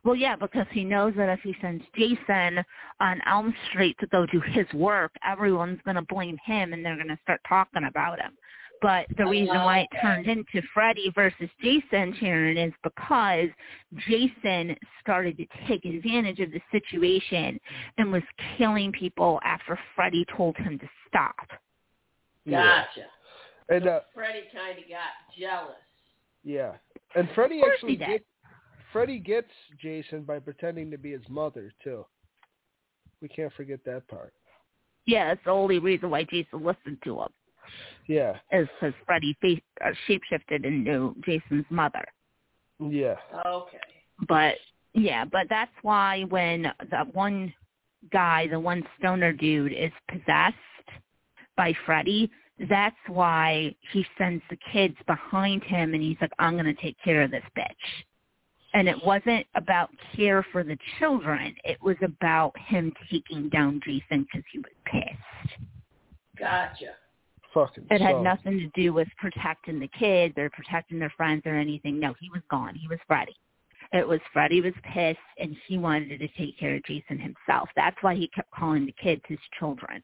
Well, 0.04 0.14
yeah, 0.14 0.36
because 0.36 0.66
he 0.70 0.84
knows 0.84 1.14
that 1.16 1.28
if 1.28 1.40
he 1.40 1.54
sends 1.60 1.84
Jason 1.96 2.64
on 3.00 3.20
Elm 3.26 3.52
Street 3.68 3.96
to 3.98 4.06
go 4.06 4.24
do 4.26 4.40
his 4.40 4.66
work, 4.72 5.10
everyone's 5.28 5.80
going 5.84 5.96
to 5.96 6.02
blame 6.02 6.38
him 6.44 6.72
and 6.72 6.84
they're 6.84 6.94
going 6.94 7.08
to 7.08 7.18
start 7.24 7.40
talking 7.48 7.84
about 7.84 8.20
him. 8.20 8.32
But 8.82 9.06
the 9.16 9.26
reason 9.26 9.54
why 9.54 9.80
it 9.80 9.88
turned 10.00 10.26
into 10.26 10.60
Freddy 10.74 11.10
versus 11.14 11.48
Jason, 11.62 12.14
Sharon, 12.20 12.58
is 12.58 12.72
because 12.82 13.48
Jason 14.08 14.76
started 15.00 15.36
to 15.38 15.46
take 15.66 15.84
advantage 15.84 16.40
of 16.40 16.50
the 16.52 16.60
situation 16.70 17.58
and 17.98 18.12
was 18.12 18.22
killing 18.58 18.92
people 18.92 19.40
after 19.44 19.78
Freddy 19.94 20.24
told 20.36 20.56
him 20.58 20.78
to 20.78 20.88
stop. 21.08 21.36
Yeah. 22.44 22.84
Gotcha. 22.84 23.06
And 23.68 23.88
uh 23.88 24.00
Freddy 24.14 24.42
kind 24.54 24.78
of 24.78 24.84
got 24.88 25.10
jealous. 25.38 25.76
yeah. 26.44 26.72
And 27.14 27.28
Freddy 27.34 27.62
actually 27.66 27.96
did. 27.96 28.08
gets 28.08 28.24
Freddy 28.92 29.18
gets 29.18 29.50
Jason 29.80 30.22
by 30.22 30.38
pretending 30.38 30.90
to 30.90 30.98
be 30.98 31.12
his 31.12 31.28
mother 31.28 31.72
too. 31.82 32.04
We 33.20 33.28
can't 33.28 33.52
forget 33.54 33.80
that 33.86 34.06
part. 34.08 34.32
Yeah, 35.06 35.28
that's 35.28 35.44
the 35.44 35.50
only 35.50 35.78
reason 35.78 36.10
why 36.10 36.24
Jason 36.24 36.64
listened 36.64 36.98
to 37.04 37.20
him. 37.22 37.28
Yeah. 38.06 38.36
is 38.52 38.68
because 38.80 38.94
Freddy 39.04 39.36
face, 39.40 39.60
uh, 39.84 39.90
shapeshifted 40.08 40.64
into 40.64 41.14
Jason's 41.24 41.66
mother. 41.70 42.04
Yeah. 42.78 43.16
Okay. 43.46 43.78
But 44.28 44.54
yeah, 44.94 45.24
but 45.24 45.46
that's 45.48 45.72
why 45.82 46.24
when 46.28 46.72
the 46.90 47.04
one 47.12 47.52
guy, 48.12 48.48
the 48.48 48.60
one 48.60 48.82
stoner 48.98 49.32
dude, 49.32 49.72
is 49.72 49.92
possessed 50.08 50.56
by 51.56 51.74
Freddy, 51.84 52.30
that's 52.68 52.96
why 53.08 53.74
he 53.92 54.06
sends 54.16 54.42
the 54.48 54.56
kids 54.72 54.96
behind 55.06 55.62
him 55.64 55.92
and 55.92 56.02
he's 56.02 56.16
like, 56.20 56.32
I'm 56.38 56.54
going 56.54 56.64
to 56.64 56.82
take 56.82 56.96
care 57.04 57.22
of 57.22 57.30
this 57.30 57.44
bitch. 57.56 58.04
And 58.72 58.88
it 58.88 58.96
wasn't 59.04 59.46
about 59.54 59.90
care 60.14 60.44
for 60.52 60.62
the 60.62 60.76
children. 60.98 61.54
It 61.64 61.78
was 61.82 61.96
about 62.02 62.52
him 62.58 62.92
taking 63.10 63.48
down 63.48 63.80
Jason 63.84 64.22
because 64.24 64.44
he 64.52 64.58
was 64.58 64.72
pissed. 64.84 65.60
Gotcha. 66.38 66.92
Fucking. 67.56 67.86
It 67.90 68.02
had 68.02 68.16
so- 68.16 68.22
nothing 68.22 68.58
to 68.58 68.68
do 68.80 68.92
with 68.92 69.08
protecting 69.16 69.80
the 69.80 69.88
kids 69.88 70.34
or 70.36 70.50
protecting 70.50 70.98
their 70.98 71.12
friends 71.16 71.42
or 71.46 71.54
anything. 71.54 71.98
No, 71.98 72.14
he 72.20 72.28
was 72.28 72.42
gone. 72.50 72.74
He 72.74 72.86
was 72.86 72.98
Freddy. 73.06 73.34
It 73.94 74.06
was 74.06 74.20
Freddy 74.30 74.60
was 74.60 74.74
pissed 74.92 75.18
and 75.38 75.56
he 75.66 75.78
wanted 75.78 76.18
to 76.18 76.28
take 76.36 76.58
care 76.58 76.74
of 76.74 76.84
Jason 76.84 77.18
himself. 77.18 77.70
That's 77.74 77.96
why 78.02 78.14
he 78.14 78.28
kept 78.28 78.50
calling 78.50 78.84
the 78.84 78.92
kids 78.92 79.22
his 79.26 79.38
children. 79.58 80.02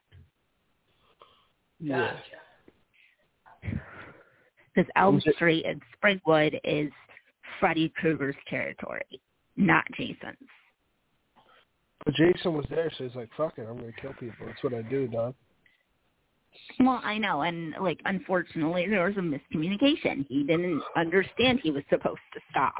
Yeah. 1.79 2.15
Gotcha. 3.61 3.81
Because 4.73 4.89
Elm 4.95 5.21
it- 5.23 5.35
Street 5.35 5.65
and 5.65 5.79
Springwood 6.01 6.59
is 6.63 6.91
Freddy 7.59 7.89
Krueger's 7.89 8.35
territory, 8.47 9.21
not 9.57 9.85
Jason's. 9.91 10.49
But 12.03 12.15
Jason 12.15 12.53
was 12.53 12.65
there, 12.69 12.89
so 12.97 13.03
he's 13.03 13.15
like, 13.15 13.31
"Fuck 13.35 13.59
it, 13.59 13.67
I'm 13.69 13.77
gonna 13.77 13.91
kill 13.93 14.13
people. 14.13 14.47
That's 14.47 14.63
what 14.63 14.73
I 14.73 14.81
do, 14.81 15.07
dog." 15.07 15.35
Well, 16.79 17.01
I 17.03 17.17
know, 17.17 17.41
and 17.41 17.73
like 17.81 17.99
unfortunately, 18.05 18.87
there 18.89 19.05
was 19.05 19.17
a 19.17 19.19
miscommunication. 19.19 20.25
He 20.27 20.43
didn't 20.43 20.81
understand 20.95 21.59
he 21.61 21.71
was 21.71 21.83
supposed 21.89 22.19
to 22.33 22.39
stop. 22.49 22.73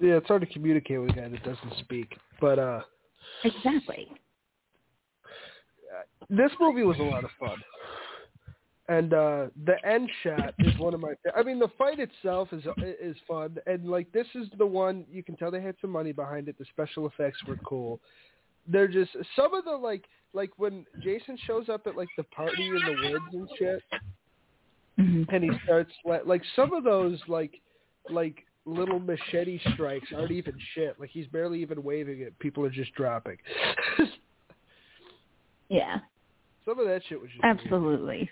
Yeah, 0.00 0.16
it's 0.16 0.28
hard 0.28 0.42
to 0.42 0.46
communicate 0.46 1.00
with 1.00 1.10
a 1.10 1.14
guy 1.14 1.28
that 1.28 1.42
doesn't 1.42 1.78
speak. 1.80 2.16
But 2.40 2.58
uh 2.58 2.80
Exactly. 3.44 4.08
this 6.28 6.50
movie 6.60 6.82
was 6.82 6.98
a 6.98 7.02
lot 7.02 7.24
of 7.24 7.30
fun. 7.38 7.56
And 8.88 9.14
uh 9.14 9.46
the 9.64 9.84
end 9.86 10.10
shot 10.22 10.54
is 10.60 10.78
one 10.78 10.94
of 10.94 11.00
my 11.00 11.14
I 11.34 11.42
mean 11.42 11.58
the 11.58 11.70
fight 11.78 11.98
itself 11.98 12.48
is 12.52 12.64
is 12.82 13.16
fun 13.26 13.56
and 13.66 13.86
like 13.86 14.12
this 14.12 14.26
is 14.34 14.48
the 14.58 14.66
one 14.66 15.04
you 15.10 15.22
can 15.22 15.36
tell 15.36 15.50
they 15.50 15.62
had 15.62 15.76
some 15.80 15.90
money 15.90 16.12
behind 16.12 16.48
it. 16.48 16.58
The 16.58 16.66
special 16.66 17.06
effects 17.06 17.38
were 17.46 17.58
cool. 17.64 18.00
They're 18.68 18.88
just 18.88 19.12
some 19.34 19.54
of 19.54 19.64
the 19.64 19.72
like 19.72 20.04
like 20.32 20.50
when 20.56 20.84
Jason 21.02 21.38
shows 21.46 21.68
up 21.68 21.86
at 21.86 21.96
like 21.96 22.08
the 22.16 22.24
party 22.24 22.66
in 22.66 22.80
the 22.84 23.10
woods 23.10 23.24
and 23.32 23.48
shit 23.58 23.82
hmm 24.98 25.22
and 25.28 25.44
he 25.44 25.50
starts 25.64 25.92
like 26.24 26.42
some 26.54 26.72
of 26.72 26.84
those 26.84 27.20
like 27.28 27.60
like 28.10 28.44
little 28.66 28.98
machete 28.98 29.60
strikes 29.72 30.08
aren't 30.14 30.32
even 30.32 30.54
shit. 30.74 30.98
Like 30.98 31.10
he's 31.10 31.26
barely 31.28 31.62
even 31.62 31.82
waving 31.82 32.20
it. 32.20 32.38
People 32.38 32.64
are 32.64 32.70
just 32.70 32.92
dropping. 32.94 33.38
Yeah, 35.68 35.98
some 36.64 36.78
of 36.78 36.86
that 36.86 37.02
shit 37.08 37.20
was 37.20 37.28
just 37.28 37.42
weird. 37.42 37.58
absolutely. 37.58 38.30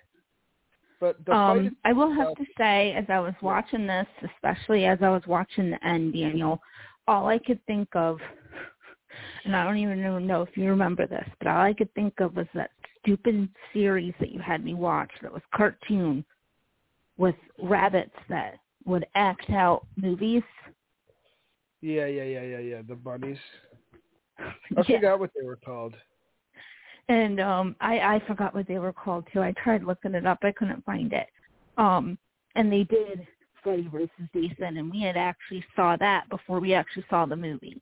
But 1.01 1.19
the 1.27 1.33
fight 1.33 1.59
Um, 1.67 1.77
I 1.85 1.93
will 1.93 2.13
have 2.13 2.33
to 2.37 2.45
say, 2.57 2.93
as 2.93 3.07
I 3.09 3.19
was 3.19 3.35
watching 3.43 3.89
this, 3.89 4.07
especially 4.23 4.87
as 4.87 5.01
I 5.03 5.09
was 5.09 5.23
watching 5.27 5.71
the 5.73 5.85
end, 5.85 6.13
Daniel, 6.13 6.61
all 7.09 7.27
I 7.27 7.39
could 7.41 7.59
think 7.67 7.89
of, 7.97 8.21
and 9.45 9.55
I 9.57 9.65
don't 9.65 9.77
even 9.77 10.27
know- 10.27 10.43
if 10.43 10.57
you 10.57 10.69
remember 10.69 11.07
this, 11.07 11.29
but 11.39 11.49
all 11.49 11.61
I 11.61 11.73
could 11.75 11.93
think 11.95 12.21
of 12.21 12.37
was 12.37 12.47
that 12.55 12.71
stupid 13.01 13.49
series 13.73 14.15
that 14.21 14.31
you 14.31 14.41
had 14.41 14.65
me 14.65 14.75
watch 14.75 15.11
that 15.23 15.33
was 15.33 15.43
cartoon 15.55 16.25
with 17.17 17.37
rabbits 17.63 18.17
that 18.29 18.59
would 18.87 19.07
act 19.15 19.51
out 19.51 19.87
movies. 19.97 20.43
Yeah, 21.81 22.07
yeah, 22.07 22.25
yeah, 22.25 22.43
yeah, 22.43 22.59
yeah. 22.59 22.83
The 22.87 22.95
bunnies. 22.95 23.39
I 24.39 24.53
Yeah. 24.89 24.97
forgot 24.97 25.21
what 25.21 25.31
they 25.39 25.45
were 25.47 25.57
called. 25.57 25.95
and 27.09 27.39
um 27.41 27.77
I 27.81 27.99
I 28.15 28.21
forgot 28.27 28.55
what 28.55 28.67
they 28.67 28.79
were 28.79 28.93
called 28.93 29.27
too. 29.33 29.43
I 29.43 29.53
tried 29.53 29.85
looking 29.85 30.15
it 30.15 30.27
up, 30.27 30.39
I 30.43 30.53
couldn't 30.53 30.85
find 30.85 31.13
it. 31.13 31.29
Um 31.77 32.19
and 32.57 32.73
they 32.73 32.85
did 32.85 33.27
Freddy 33.63 33.89
versus 33.89 34.11
Jason 34.35 34.79
and 34.79 34.91
we 34.91 35.03
had 35.03 35.17
actually 35.17 35.65
saw 35.77 35.97
that 35.97 36.29
before 36.31 36.61
we 36.61 36.73
actually 36.75 37.05
saw 37.11 37.27
the 37.27 37.37
movie. 37.37 37.81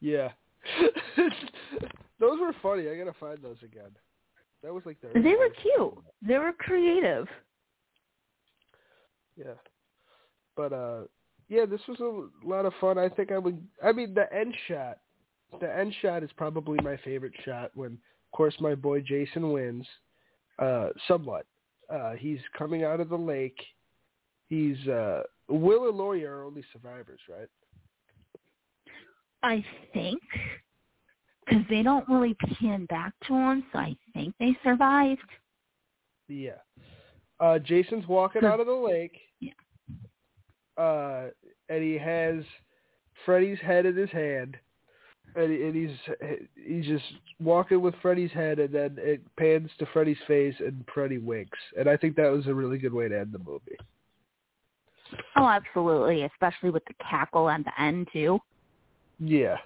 Yeah. 0.00 0.30
those 2.20 2.38
were 2.40 2.54
funny. 2.62 2.88
I 2.88 2.96
gotta 2.96 3.16
find 3.18 3.38
those 3.42 3.56
again. 3.62 3.90
That 4.62 4.74
was 4.74 4.84
like 4.84 5.00
the. 5.00 5.08
They 5.20 5.34
were 5.34 5.50
cute. 5.62 5.94
They 6.22 6.38
were 6.38 6.52
creative. 6.52 7.26
Yeah. 9.36 9.54
But 10.56 10.72
uh, 10.72 11.00
yeah, 11.48 11.64
this 11.64 11.80
was 11.88 12.00
a 12.00 12.46
lot 12.46 12.66
of 12.66 12.72
fun. 12.80 12.98
I 12.98 13.08
think 13.08 13.32
I 13.32 13.38
would. 13.38 13.62
I 13.82 13.92
mean, 13.92 14.14
the 14.14 14.32
end 14.34 14.54
shot. 14.68 14.98
The 15.60 15.74
end 15.74 15.94
shot 16.00 16.22
is 16.22 16.30
probably 16.36 16.78
my 16.82 16.96
favorite 17.04 17.32
shot. 17.44 17.70
When, 17.74 17.92
of 17.92 18.32
course, 18.32 18.54
my 18.60 18.74
boy 18.74 19.00
Jason 19.00 19.52
wins. 19.52 19.86
Uh, 20.58 20.90
somewhat. 21.08 21.46
Uh, 21.88 22.12
he's 22.12 22.38
coming 22.56 22.84
out 22.84 23.00
of 23.00 23.08
the 23.08 23.16
lake. 23.16 23.58
He's 24.48 24.76
uh, 24.86 25.22
Will 25.48 25.88
and 25.88 25.96
Lori 25.96 26.24
are 26.26 26.44
only 26.44 26.62
survivors, 26.72 27.20
right? 27.30 27.48
I 29.42 29.64
think 29.92 30.20
because 31.46 31.64
they 31.68 31.82
don't 31.82 32.08
really 32.08 32.34
pan 32.58 32.86
back 32.86 33.12
to 33.26 33.32
them, 33.32 33.64
so 33.72 33.78
I 33.78 33.96
think 34.14 34.34
they 34.38 34.56
survived. 34.62 35.20
Yeah. 36.28 36.58
Uh, 37.40 37.58
Jason's 37.58 38.06
walking 38.06 38.44
out 38.44 38.60
of 38.60 38.66
the 38.66 38.72
lake. 38.72 39.18
Yeah. 39.40 39.52
Uh, 40.76 41.28
and 41.68 41.82
he 41.82 41.98
has 41.98 42.44
Freddy's 43.24 43.58
head 43.60 43.86
in 43.86 43.96
his 43.96 44.10
hand, 44.10 44.56
and, 45.34 45.50
and 45.50 45.74
he's 45.74 45.96
he's 46.54 46.86
just 46.86 47.04
walking 47.40 47.80
with 47.80 47.94
Freddy's 48.02 48.32
head, 48.32 48.58
and 48.58 48.74
then 48.74 48.96
it 48.98 49.22
pans 49.36 49.70
to 49.78 49.86
Freddy's 49.92 50.18
face, 50.26 50.54
and 50.60 50.84
Freddy 50.92 51.18
winks. 51.18 51.58
And 51.78 51.88
I 51.88 51.96
think 51.96 52.16
that 52.16 52.30
was 52.30 52.46
a 52.46 52.54
really 52.54 52.78
good 52.78 52.92
way 52.92 53.08
to 53.08 53.18
end 53.18 53.32
the 53.32 53.38
movie. 53.38 53.76
Oh, 55.36 55.48
absolutely, 55.48 56.22
especially 56.22 56.70
with 56.70 56.84
the 56.86 56.94
cackle 57.10 57.48
at 57.48 57.64
the 57.64 57.82
end 57.82 58.08
too. 58.12 58.38
Yeah. 59.20 59.56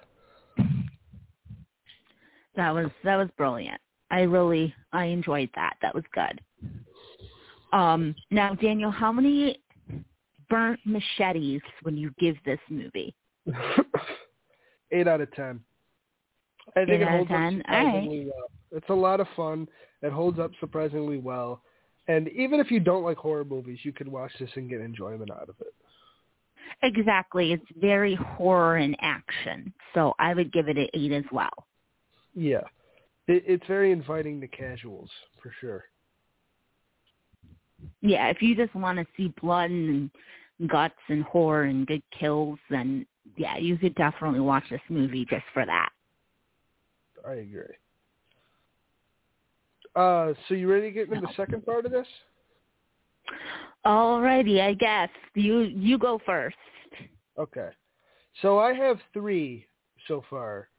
That 2.55 2.71
was 2.73 2.87
that 3.03 3.15
was 3.17 3.29
brilliant. 3.37 3.79
I 4.11 4.21
really 4.21 4.73
I 4.93 5.05
enjoyed 5.05 5.49
that. 5.55 5.75
That 5.81 5.95
was 5.95 6.03
good. 6.13 6.41
Um, 7.73 8.15
now, 8.31 8.53
Daniel, 8.53 8.91
how 8.91 9.11
many 9.11 9.59
burnt 10.49 10.79
machetes 10.85 11.61
would 11.83 11.97
you 11.97 12.11
give 12.19 12.35
this 12.45 12.59
movie? 12.69 13.13
Eight 14.91 15.07
out 15.07 15.21
of 15.21 15.31
ten. 15.33 15.59
I 16.75 16.85
think 16.85 16.89
Eight 16.89 17.01
it 17.01 17.07
out 17.07 17.21
of 17.21 17.27
holds 17.27 17.31
up 17.31 17.37
10? 17.37 17.63
All 17.67 17.75
right. 17.75 17.85
surprisingly 17.85 18.25
well. 18.25 18.49
It's 18.71 18.89
a 18.89 18.93
lot 18.93 19.19
of 19.19 19.27
fun. 19.35 19.67
It 20.01 20.11
holds 20.11 20.39
up 20.39 20.51
surprisingly 20.59 21.17
well. 21.17 21.61
And 22.07 22.29
even 22.29 22.59
if 22.59 22.69
you 22.71 22.79
don't 22.79 23.03
like 23.03 23.17
horror 23.17 23.43
movies, 23.45 23.79
you 23.83 23.91
can 23.91 24.11
watch 24.11 24.31
this 24.39 24.49
and 24.55 24.69
get 24.69 24.79
enjoyment 24.79 25.31
out 25.31 25.49
of 25.49 25.55
it. 25.59 25.73
Exactly. 26.83 27.53
It's 27.53 27.65
very 27.79 28.15
horror 28.15 28.77
and 28.77 28.95
action, 29.01 29.73
so 29.93 30.13
I 30.19 30.33
would 30.33 30.51
give 30.51 30.67
it 30.67 30.77
an 30.77 30.87
eight 30.93 31.11
as 31.11 31.23
well. 31.31 31.67
Yeah. 32.33 32.63
It, 33.27 33.43
it's 33.47 33.67
very 33.67 33.91
inviting 33.91 34.39
to 34.41 34.47
casuals, 34.47 35.09
for 35.41 35.51
sure. 35.59 35.85
Yeah, 38.01 38.27
if 38.27 38.41
you 38.41 38.55
just 38.55 38.75
want 38.75 38.99
to 38.99 39.05
see 39.17 39.33
blood 39.41 39.71
and 39.71 40.11
guts 40.67 40.95
and 41.09 41.23
horror 41.23 41.63
and 41.63 41.87
good 41.87 42.03
kills, 42.17 42.59
then 42.69 43.05
yeah, 43.37 43.57
you 43.57 43.77
could 43.77 43.95
definitely 43.95 44.39
watch 44.39 44.63
this 44.69 44.81
movie 44.89 45.25
just 45.25 45.45
for 45.53 45.65
that. 45.65 45.89
I 47.27 47.33
agree. 47.33 47.63
Uh, 49.95 50.33
so 50.47 50.53
you 50.55 50.69
ready 50.69 50.87
to 50.87 50.91
get 50.91 51.07
into 51.07 51.21
the 51.21 51.33
second 51.35 51.65
part 51.65 51.85
of 51.85 51.91
this? 51.91 52.07
Alrighty, 53.85 54.61
I 54.61 54.73
guess 54.73 55.09
you 55.35 55.59
you 55.59 55.97
go 55.97 56.19
first. 56.25 56.55
Okay. 57.37 57.69
So 58.41 58.59
I 58.59 58.73
have 58.73 58.97
three 59.13 59.65
so 60.07 60.23
far. 60.29 60.69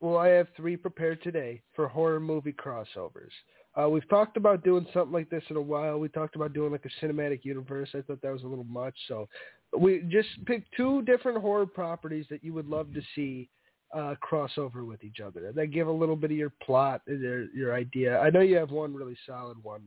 Well, 0.00 0.16
I 0.16 0.28
have 0.28 0.48
three 0.56 0.76
prepared 0.76 1.22
today 1.22 1.62
for 1.74 1.88
horror 1.88 2.20
movie 2.20 2.52
crossovers. 2.52 3.32
Uh, 3.80 3.88
we've 3.88 4.08
talked 4.08 4.36
about 4.36 4.64
doing 4.64 4.86
something 4.92 5.12
like 5.12 5.30
this 5.30 5.42
in 5.50 5.56
a 5.56 5.60
while. 5.60 5.98
We 5.98 6.08
talked 6.08 6.36
about 6.36 6.52
doing 6.52 6.72
like 6.72 6.84
a 6.84 7.04
cinematic 7.04 7.44
universe. 7.44 7.90
I 7.94 8.02
thought 8.02 8.20
that 8.22 8.32
was 8.32 8.42
a 8.42 8.46
little 8.46 8.64
much, 8.64 8.94
so 9.06 9.28
we 9.76 10.02
just 10.08 10.28
picked 10.46 10.74
two 10.76 11.02
different 11.02 11.40
horror 11.40 11.66
properties 11.66 12.26
that 12.30 12.42
you 12.42 12.54
would 12.54 12.66
love 12.66 12.92
to 12.94 13.00
see 13.14 13.48
uh, 13.94 14.14
crossover 14.22 14.86
with 14.86 15.04
each 15.04 15.20
other, 15.20 15.46
and 15.46 15.56
then 15.56 15.70
give 15.70 15.86
a 15.86 15.92
little 15.92 16.16
bit 16.16 16.30
of 16.30 16.36
your 16.36 16.52
plot 16.62 17.02
and 17.06 17.20
your 17.20 17.44
your 17.54 17.74
idea. 17.74 18.18
I 18.18 18.30
know 18.30 18.40
you 18.40 18.56
have 18.56 18.70
one 18.70 18.94
really 18.94 19.16
solid 19.26 19.62
one 19.62 19.82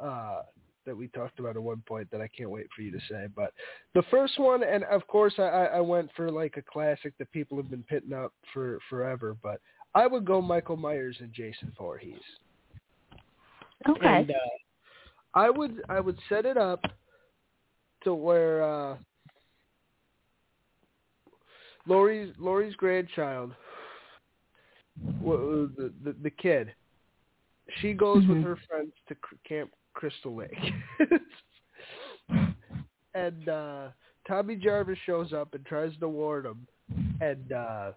uh, 0.00 0.42
that 0.86 0.96
we 0.96 1.08
talked 1.08 1.38
about 1.38 1.56
at 1.56 1.62
one 1.62 1.82
point 1.86 2.10
that 2.10 2.20
I 2.20 2.28
can't 2.28 2.50
wait 2.50 2.66
for 2.74 2.82
you 2.82 2.90
to 2.92 3.00
say. 3.10 3.26
But 3.34 3.52
the 3.94 4.02
first 4.10 4.38
one, 4.38 4.62
and 4.62 4.84
of 4.84 5.06
course 5.08 5.34
I, 5.38 5.42
I 5.42 5.80
went 5.80 6.10
for 6.16 6.30
like 6.30 6.56
a 6.56 6.62
classic 6.62 7.12
that 7.18 7.30
people 7.32 7.56
have 7.58 7.68
been 7.68 7.82
pitting 7.82 8.12
up 8.12 8.32
for 8.54 8.78
forever, 8.88 9.36
but 9.42 9.60
I 9.94 10.06
would 10.06 10.24
go 10.24 10.40
Michael 10.40 10.76
Myers 10.76 11.16
and 11.20 11.32
Jason 11.32 11.72
Voorhees. 11.76 12.20
Okay. 13.88 14.06
And 14.06 14.30
uh, 14.30 14.34
I 15.34 15.50
would 15.50 15.82
I 15.88 16.00
would 16.00 16.18
set 16.28 16.46
it 16.46 16.56
up 16.56 16.84
to 18.04 18.14
where 18.14 18.62
uh 18.62 18.96
Laurie's 21.86 22.34
Laurie's 22.38 22.74
grandchild, 22.74 23.52
the 25.22 25.92
the, 26.04 26.16
the 26.22 26.30
kid, 26.30 26.72
she 27.80 27.92
goes 27.92 28.24
Mhm. 28.24 28.28
with 28.28 28.42
her 28.42 28.56
friends 28.68 28.92
to 29.08 29.16
Camp 29.46 29.72
Crystal 29.96 30.36
Lake, 30.36 30.58
and 33.14 33.48
uh 33.48 33.88
Tommy 34.28 34.56
Jarvis 34.56 34.98
shows 35.06 35.32
up 35.32 35.54
and 35.54 35.64
tries 35.64 35.92
to 36.00 36.08
warn 36.08 36.46
him, 36.46 36.66
and 37.20 37.50
uh 37.50 37.92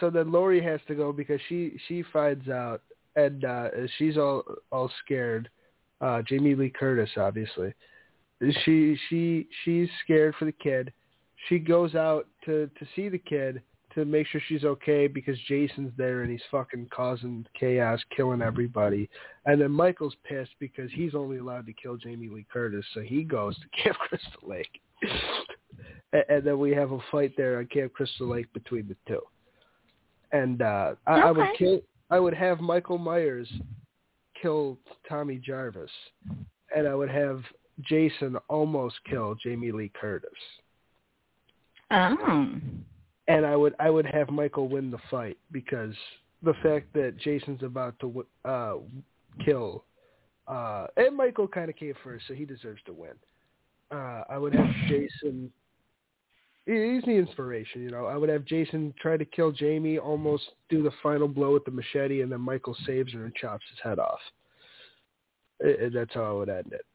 so 0.00 0.08
then 0.08 0.32
Laurie 0.32 0.62
has 0.62 0.80
to 0.88 0.94
go 0.94 1.12
because 1.12 1.40
she 1.48 1.76
she 1.88 2.04
finds 2.12 2.48
out 2.48 2.80
and 3.16 3.44
uh 3.44 3.68
she's 3.98 4.16
all 4.16 4.44
all 4.70 4.90
scared. 5.04 5.50
Uh 6.00 6.22
Jamie 6.22 6.54
Lee 6.54 6.70
Curtis 6.70 7.10
obviously. 7.16 7.74
She 8.64 8.96
she 9.08 9.48
she's 9.64 9.88
scared 10.04 10.36
for 10.38 10.44
the 10.44 10.52
kid. 10.52 10.92
She 11.48 11.58
goes 11.58 11.96
out 11.96 12.28
to 12.44 12.70
to 12.78 12.86
see 12.94 13.08
the 13.08 13.18
kid 13.18 13.60
to 13.94 14.04
make 14.04 14.26
sure 14.26 14.40
she's 14.48 14.64
okay 14.64 15.06
because 15.06 15.38
Jason's 15.48 15.92
there 15.96 16.22
and 16.22 16.30
he's 16.30 16.42
fucking 16.50 16.88
causing 16.94 17.46
chaos, 17.58 18.00
killing 18.14 18.42
everybody. 18.42 19.08
And 19.46 19.60
then 19.60 19.70
Michael's 19.70 20.16
pissed 20.24 20.54
because 20.58 20.90
he's 20.92 21.14
only 21.14 21.38
allowed 21.38 21.66
to 21.66 21.72
kill 21.72 21.96
Jamie 21.96 22.28
Lee 22.28 22.46
Curtis, 22.52 22.84
so 22.94 23.00
he 23.00 23.22
goes 23.22 23.56
to 23.56 23.82
Camp 23.82 23.96
Crystal 23.98 24.48
Lake. 24.48 24.80
and, 26.12 26.24
and 26.28 26.44
then 26.44 26.58
we 26.58 26.72
have 26.72 26.92
a 26.92 26.98
fight 27.10 27.34
there 27.36 27.58
on 27.58 27.66
Camp 27.66 27.92
Crystal 27.92 28.28
Lake 28.28 28.52
between 28.52 28.88
the 28.88 28.96
two. 29.06 29.20
And 30.32 30.62
uh 30.62 30.94
I, 31.06 31.20
I 31.20 31.30
would 31.30 31.48
kill 31.56 31.80
I 32.10 32.18
would 32.18 32.34
have 32.34 32.60
Michael 32.60 32.98
Myers 32.98 33.48
kill 34.40 34.78
Tommy 35.08 35.38
Jarvis. 35.38 35.90
And 36.76 36.88
I 36.88 36.94
would 36.94 37.10
have 37.10 37.42
Jason 37.82 38.36
almost 38.48 38.96
kill 39.08 39.36
Jamie 39.42 39.72
Lee 39.72 39.92
Curtis. 39.94 40.30
Oh. 41.90 42.48
And 43.28 43.46
I 43.46 43.56
would 43.56 43.74
I 43.78 43.90
would 43.90 44.06
have 44.06 44.30
Michael 44.30 44.68
win 44.68 44.90
the 44.90 44.98
fight 45.10 45.38
because 45.52 45.94
the 46.42 46.54
fact 46.62 46.92
that 46.94 47.16
Jason's 47.18 47.62
about 47.62 47.98
to 48.00 48.26
uh, 48.44 48.74
kill, 49.44 49.84
uh, 50.46 50.86
and 50.96 51.16
Michael 51.16 51.48
kind 51.48 51.70
of 51.70 51.76
came 51.76 51.94
first, 52.02 52.26
so 52.28 52.34
he 52.34 52.44
deserves 52.44 52.80
to 52.86 52.92
win. 52.92 53.12
Uh, 53.90 54.24
I 54.28 54.38
would 54.38 54.54
have 54.54 54.68
Jason. 54.88 55.50
He's 56.66 57.02
the 57.04 57.10
inspiration, 57.10 57.82
you 57.82 57.90
know. 57.90 58.06
I 58.06 58.16
would 58.16 58.30
have 58.30 58.44
Jason 58.46 58.94
try 59.00 59.18
to 59.18 59.24
kill 59.24 59.52
Jamie, 59.52 59.98
almost 59.98 60.44
do 60.70 60.82
the 60.82 60.92
final 61.02 61.28
blow 61.28 61.52
with 61.52 61.64
the 61.66 61.70
machete, 61.70 62.22
and 62.22 62.32
then 62.32 62.40
Michael 62.40 62.76
saves 62.86 63.12
her 63.12 63.24
and 63.26 63.34
chops 63.34 63.64
his 63.70 63.78
head 63.82 63.98
off. 63.98 64.20
And- 65.60 65.76
and 65.76 65.94
that's 65.94 66.14
how 66.14 66.22
I 66.24 66.32
would 66.32 66.48
end 66.48 66.72
it. 66.72 66.86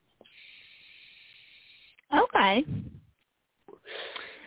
Okay. 2.12 2.64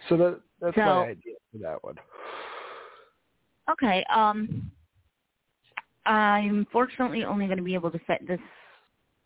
So 0.09 0.17
that 0.17 0.41
that's 0.59 0.75
So- 0.75 0.81
my 0.81 1.07
idea 1.07 1.35
for 1.53 1.59
that 1.59 1.83
one. 1.83 1.95
Okay. 3.71 4.03
Um, 4.13 4.71
I'm 6.05 6.67
fortunately 6.71 7.23
only 7.23 7.45
going 7.45 7.57
to 7.57 7.63
be 7.63 7.75
able 7.75 7.91
to 7.91 7.99
fit 7.99 8.27
this 8.27 8.39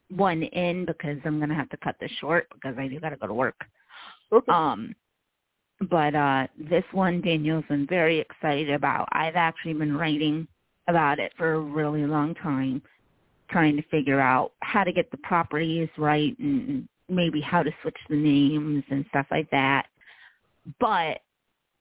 one 0.09 0.43
in 0.43 0.85
because 0.85 1.17
I'm 1.25 1.37
going 1.37 1.49
to 1.49 1.55
have 1.55 1.69
to 1.69 1.77
cut 1.77 1.95
this 1.99 2.11
short 2.19 2.47
because 2.53 2.77
I 2.77 2.87
do 2.87 2.99
got 2.99 3.09
to 3.09 3.17
go 3.17 3.27
to 3.27 3.33
work. 3.33 3.59
Okay. 4.31 4.51
Um, 4.51 4.93
but 5.89 6.15
uh, 6.15 6.47
this 6.57 6.83
one 6.91 7.21
Daniel's 7.21 7.65
been 7.69 7.87
very 7.87 8.19
excited 8.19 8.69
about. 8.71 9.07
I've 9.11 9.35
actually 9.35 9.73
been 9.73 9.95
writing 9.95 10.47
about 10.87 11.19
it 11.19 11.33
for 11.37 11.53
a 11.53 11.59
really 11.59 12.05
long 12.05 12.33
time, 12.35 12.81
trying 13.49 13.75
to 13.75 13.83
figure 13.83 14.19
out 14.19 14.53
how 14.61 14.83
to 14.83 14.91
get 14.91 15.11
the 15.11 15.17
properties 15.17 15.89
right 15.97 16.37
and 16.39 16.87
maybe 17.09 17.41
how 17.41 17.63
to 17.63 17.71
switch 17.81 17.97
the 18.09 18.15
names 18.15 18.83
and 18.89 19.05
stuff 19.09 19.25
like 19.29 19.49
that. 19.51 19.87
But 20.79 21.19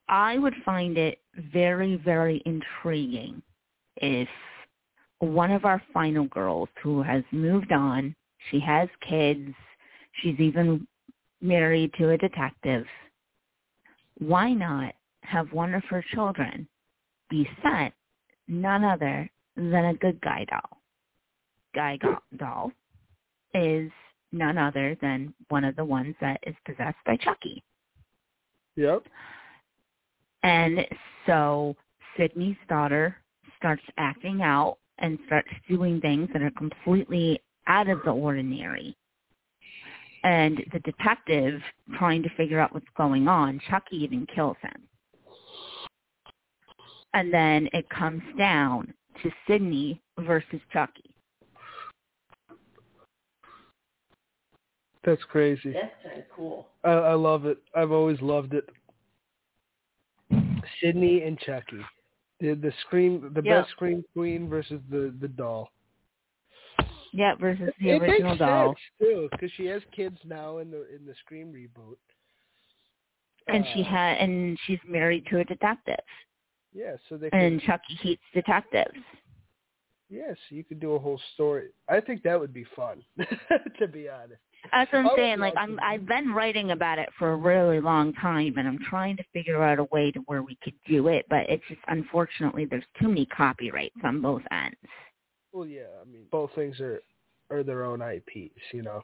I 0.08 0.38
would 0.38 0.54
find 0.64 0.96
it 0.96 1.18
very, 1.52 1.96
very 1.96 2.42
intriguing 2.46 3.42
if 3.96 4.28
one 5.18 5.50
of 5.50 5.64
our 5.64 5.82
final 5.92 6.26
girls 6.26 6.68
who 6.82 7.02
has 7.02 7.24
moved 7.32 7.72
on, 7.72 8.14
she 8.50 8.60
has 8.60 8.88
kids, 9.08 9.52
she's 10.20 10.38
even 10.38 10.86
married 11.40 11.92
to 11.98 12.10
a 12.10 12.18
detective, 12.18 12.84
why 14.18 14.52
not 14.52 14.94
have 15.22 15.52
one 15.52 15.74
of 15.74 15.84
her 15.84 16.04
children 16.14 16.68
be 17.28 17.48
sent 17.62 17.92
none 18.48 18.84
other 18.84 19.28
than 19.56 19.84
a 19.86 19.94
good 19.94 20.20
guy 20.20 20.46
doll? 20.48 20.80
Guy 21.74 21.98
doll 22.38 22.72
is 23.54 23.90
none 24.32 24.58
other 24.58 24.96
than 25.00 25.34
one 25.48 25.64
of 25.64 25.76
the 25.76 25.84
ones 25.84 26.14
that 26.20 26.40
is 26.46 26.54
possessed 26.64 26.96
by 27.04 27.16
Chucky. 27.16 27.62
Yep. 28.76 29.04
And 30.46 30.86
so 31.26 31.74
Sydney's 32.16 32.56
daughter 32.68 33.16
starts 33.58 33.82
acting 33.98 34.42
out 34.42 34.78
and 34.98 35.18
starts 35.26 35.48
doing 35.68 36.00
things 36.00 36.28
that 36.32 36.40
are 36.40 36.52
completely 36.52 37.40
out 37.66 37.88
of 37.88 37.98
the 38.04 38.12
ordinary. 38.12 38.96
And 40.22 40.62
the 40.72 40.78
detective 40.80 41.60
trying 41.98 42.22
to 42.22 42.28
figure 42.36 42.60
out 42.60 42.72
what's 42.72 42.86
going 42.96 43.26
on, 43.26 43.60
Chucky 43.68 43.96
even 43.96 44.24
kills 44.32 44.56
him. 44.62 44.88
And 47.12 47.34
then 47.34 47.68
it 47.72 47.88
comes 47.90 48.22
down 48.38 48.94
to 49.24 49.30
Sydney 49.48 50.00
versus 50.20 50.60
Chucky. 50.72 51.10
That's 55.04 55.24
crazy. 55.24 55.72
That's 55.72 55.92
kind 56.04 56.18
of 56.20 56.24
cool. 56.36 56.68
I, 56.84 56.90
I 56.90 57.14
love 57.14 57.46
it. 57.46 57.58
I've 57.74 57.90
always 57.90 58.20
loved 58.20 58.54
it. 58.54 58.68
Sydney 60.80 61.22
and 61.22 61.38
Chucky, 61.40 61.80
the 62.40 62.54
the 62.54 62.72
scream, 62.86 63.32
the 63.34 63.42
Yeah. 63.42 63.60
best 63.60 63.70
scream 63.70 64.04
queen 64.12 64.48
versus 64.48 64.80
the 64.90 65.14
the 65.20 65.28
doll. 65.28 65.70
Yeah, 67.12 67.34
versus 67.36 67.72
the 67.80 67.90
it 67.90 68.02
original 68.02 68.30
makes 68.30 68.38
doll. 68.40 68.68
sense 68.68 68.78
too, 68.98 69.28
because 69.32 69.50
she 69.52 69.66
has 69.66 69.82
kids 69.92 70.18
now 70.24 70.58
in 70.58 70.70
the 70.70 70.86
in 70.94 71.06
the 71.06 71.14
Scream 71.24 71.52
reboot. 71.52 71.96
And 73.48 73.64
she 73.72 73.80
Uh, 73.82 73.84
had 73.84 74.18
and 74.18 74.58
she's 74.66 74.80
married 74.86 75.24
to 75.26 75.38
a 75.38 75.44
detective. 75.44 76.04
yeah, 76.74 76.96
so 77.08 77.16
they 77.16 77.30
And 77.30 77.60
could, 77.60 77.66
Chucky 77.66 77.94
hates 78.02 78.22
detectives. 78.34 78.98
yeah, 80.10 80.34
so 80.34 80.54
you 80.54 80.64
could 80.64 80.80
do 80.80 80.92
a 80.94 80.98
whole 80.98 81.18
story. 81.34 81.70
I 81.88 82.00
think 82.00 82.22
that 82.24 82.38
would 82.38 82.52
be 82.52 82.64
fun, 82.64 83.02
to 83.78 83.88
be 83.88 84.08
honest. 84.08 84.42
That's 84.72 84.92
what 84.92 84.98
I 84.98 85.00
I'm 85.00 85.04
would 85.06 85.16
saying. 85.16 85.38
Like 85.38 85.54
I'm. 85.56 85.78
I've 85.82 86.06
been 86.06 86.32
writing 86.32 86.72
about 86.72 86.98
it 86.98 87.08
for 87.18 87.32
a 87.32 87.36
really 87.36 87.80
long 87.80 88.12
time, 88.14 88.54
and 88.56 88.66
I'm 88.66 88.78
trying 88.90 89.16
to 89.16 89.24
figure 89.32 89.62
out 89.62 89.78
a 89.78 89.84
way 89.84 90.10
to 90.12 90.20
where 90.20 90.42
we 90.42 90.58
could 90.62 90.74
do 90.86 91.08
it. 91.08 91.26
But 91.28 91.48
it's 91.48 91.62
just 91.68 91.80
unfortunately 91.88 92.64
there's 92.64 92.84
too 93.00 93.08
many 93.08 93.26
copyrights 93.26 93.96
on 94.04 94.20
both 94.20 94.42
ends. 94.50 94.76
Well, 95.52 95.66
yeah, 95.66 95.82
I 96.00 96.04
mean, 96.10 96.22
both 96.30 96.50
things 96.54 96.80
are 96.80 97.00
are 97.50 97.62
their 97.62 97.84
own 97.84 98.02
IPs, 98.02 98.60
you 98.72 98.82
know. 98.82 99.02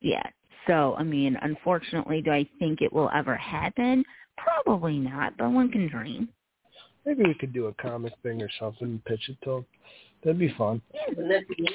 Yeah. 0.00 0.22
So 0.66 0.94
I 0.98 1.02
mean, 1.02 1.36
unfortunately, 1.40 2.22
do 2.22 2.30
I 2.30 2.48
think 2.58 2.82
it 2.82 2.92
will 2.92 3.10
ever 3.14 3.36
happen? 3.36 4.04
Probably 4.36 4.98
not, 4.98 5.36
but 5.38 5.50
one 5.50 5.70
can 5.70 5.88
dream. 5.88 6.28
Maybe 7.04 7.22
we 7.22 7.34
could 7.34 7.52
do 7.52 7.66
a 7.66 7.74
comic 7.74 8.12
thing 8.22 8.42
or 8.42 8.50
something 8.58 8.88
and 8.88 9.04
pitch 9.04 9.28
it 9.28 9.38
to 9.44 9.50
them. 9.50 9.66
That'd 10.24 10.40
be 10.40 10.52
fun. 10.58 10.82
Wouldn't 11.08 11.28
that 11.28 11.48
be 11.48 11.68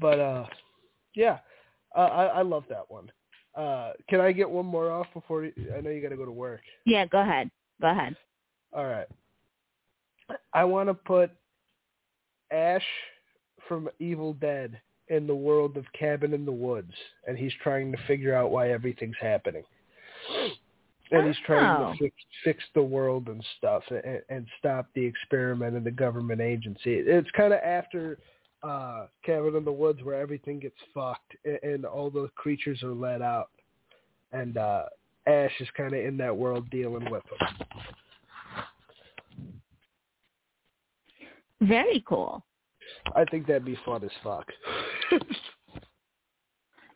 But 0.00 0.18
uh, 0.20 0.46
yeah, 1.14 1.38
uh, 1.96 2.00
I 2.00 2.24
I 2.26 2.42
love 2.42 2.64
that 2.68 2.84
one. 2.88 3.10
Uh, 3.54 3.92
can 4.08 4.20
I 4.20 4.32
get 4.32 4.50
one 4.50 4.66
more 4.66 4.90
off 4.90 5.06
before 5.14 5.44
you, 5.44 5.52
I 5.76 5.80
know 5.80 5.90
you 5.90 6.02
got 6.02 6.08
to 6.08 6.16
go 6.16 6.24
to 6.24 6.32
work? 6.32 6.60
Yeah. 6.86 7.06
Go 7.06 7.20
ahead. 7.20 7.50
Go 7.80 7.88
ahead. 7.90 8.16
All 8.72 8.86
right. 8.86 9.06
I 10.52 10.64
want 10.64 10.88
to 10.88 10.94
put 10.94 11.30
Ash 12.50 12.82
from 13.68 13.88
Evil 14.00 14.32
Dead 14.34 14.80
in 15.08 15.26
the 15.26 15.34
world 15.34 15.76
of 15.76 15.84
Cabin 15.92 16.32
in 16.32 16.44
the 16.44 16.52
Woods, 16.52 16.92
and 17.28 17.36
he's 17.38 17.52
trying 17.62 17.92
to 17.92 17.98
figure 18.06 18.34
out 18.34 18.50
why 18.50 18.70
everything's 18.70 19.16
happening. 19.20 19.62
And 21.10 21.26
he's 21.26 21.36
trying 21.46 21.64
Oh. 21.80 21.92
to 21.92 21.98
fix 21.98 22.16
fix 22.42 22.64
the 22.74 22.82
world 22.82 23.28
and 23.28 23.44
stuff, 23.58 23.84
and, 23.90 24.22
and 24.30 24.46
stop 24.58 24.86
the 24.94 25.04
experiment 25.04 25.76
and 25.76 25.84
the 25.84 25.90
government 25.90 26.40
agency. 26.40 26.94
It's 26.94 27.30
kind 27.32 27.52
of 27.52 27.60
after 27.60 28.18
uh 28.64 29.06
Cabin 29.24 29.56
in 29.56 29.64
the 29.64 29.72
Woods 29.72 30.02
where 30.02 30.18
everything 30.20 30.58
gets 30.58 30.76
fucked 30.94 31.36
and, 31.44 31.58
and 31.62 31.84
all 31.84 32.10
the 32.10 32.28
creatures 32.34 32.82
are 32.82 32.94
let 32.94 33.20
out, 33.22 33.50
and 34.32 34.56
uh 34.56 34.84
Ash 35.26 35.52
is 35.60 35.68
kind 35.76 35.94
of 35.94 36.04
in 36.04 36.16
that 36.18 36.36
world 36.36 36.68
dealing 36.70 37.10
with 37.10 37.22
them. 37.24 37.66
Very 41.62 42.04
cool. 42.06 42.44
I 43.14 43.24
think 43.24 43.46
that'd 43.46 43.64
be 43.64 43.78
fun 43.84 44.04
as 44.04 44.10
fuck. 44.22 44.46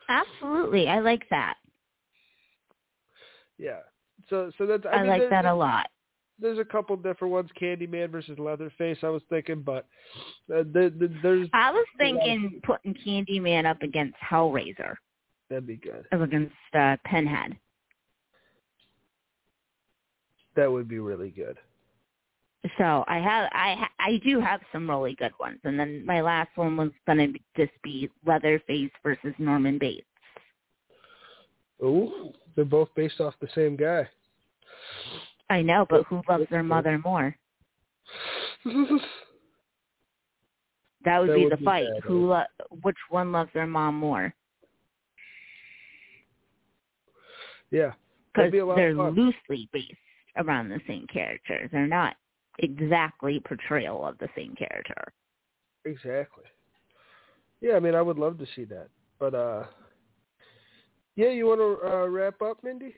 Absolutely. 0.08 0.88
I 0.88 1.00
like 1.00 1.24
that. 1.30 1.54
yeah. 3.58 3.80
So 4.28 4.50
so 4.58 4.66
that's 4.66 4.84
I, 4.86 4.88
I, 4.90 4.98
mean, 5.00 5.08
like 5.08 5.20
there- 5.22 5.30
that 5.30 5.44
a 5.46 5.54
lot. 5.54 5.86
There's 6.40 6.58
a 6.58 6.64
couple 6.64 6.96
different 6.96 7.32
ones, 7.32 7.50
Candyman 7.60 8.10
versus 8.10 8.38
Leatherface. 8.38 8.98
I 9.02 9.08
was 9.08 9.22
thinking, 9.28 9.62
but 9.62 9.86
uh, 10.54 10.62
the, 10.72 10.92
the, 10.98 11.12
there's 11.22 11.48
I 11.52 11.70
was 11.70 11.86
thinking 11.98 12.60
putting 12.64 12.94
Candyman 12.94 13.66
up 13.66 13.82
against 13.82 14.16
Hellraiser, 14.18 14.94
that'd 15.48 15.66
be 15.66 15.76
good. 15.76 16.04
up 16.12 16.20
against 16.20 16.54
uh, 16.74 16.96
Pinhead. 17.04 17.56
That 20.56 20.70
would 20.70 20.88
be 20.88 20.98
really 20.98 21.30
good. 21.30 21.56
So 22.76 23.04
I 23.06 23.18
have 23.18 23.48
I 23.52 23.74
ha- 23.78 23.90
I 24.00 24.20
do 24.24 24.40
have 24.40 24.60
some 24.72 24.90
really 24.90 25.14
good 25.14 25.32
ones, 25.38 25.60
and 25.64 25.78
then 25.78 26.04
my 26.04 26.20
last 26.20 26.50
one 26.56 26.76
was 26.76 26.90
gonna 27.06 27.28
just 27.56 27.72
be 27.82 28.10
Leatherface 28.26 28.90
versus 29.04 29.32
Norman 29.38 29.78
Bates. 29.78 30.04
Ooh, 31.82 32.32
they're 32.56 32.64
both 32.64 32.88
based 32.96 33.20
off 33.20 33.34
the 33.40 33.48
same 33.54 33.76
guy. 33.76 34.08
I 35.50 35.62
know, 35.62 35.86
but 35.88 36.04
who 36.06 36.22
loves 36.28 36.46
their 36.50 36.62
mother 36.62 36.98
more? 37.04 37.34
That 41.04 41.20
would 41.20 41.28
That 41.28 41.36
be 41.36 41.44
would 41.44 41.50
the 41.52 41.56
be 41.58 41.64
fight. 41.64 41.88
bad, 41.94 42.02
Who 42.04 42.26
lo- 42.26 42.42
which 42.82 42.96
one 43.08 43.30
loves 43.30 43.50
their 43.54 43.68
mom 43.68 43.94
more? 43.94 44.34
yeah, 47.70 47.92
Because 48.34 48.50
be 48.50 48.58
a 48.58 48.66
lot 48.66 48.72
of 48.72 48.76
they're 48.78 48.94
loosely 48.94 49.68
based 49.72 49.94
around 50.36 50.68
the 50.68 50.80
same 50.86 51.06
characters. 51.06 51.70
They're 51.72 51.86
not 51.86 52.16
exactly 52.58 53.40
portrayal 53.46 54.04
of 54.04 54.18
the 54.18 54.28
same 54.36 54.54
character. 54.56 55.12
exactly. 55.84 56.44
Yeah, 57.60 57.74
I 57.74 57.80
mean, 57.80 57.94
I 57.94 58.02
would 58.02 58.18
love 58.18 58.38
to 58.38 58.46
see 58.54 58.64
that, 58.64 58.88
but 59.18 59.34
uh, 59.34 59.64
yeah, 61.16 61.30
you 61.30 61.46
want 61.46 61.60
to 61.60 61.88
uh, 61.88 62.06
wrap 62.08 62.42
up, 62.42 62.62
Mindy? 62.62 62.94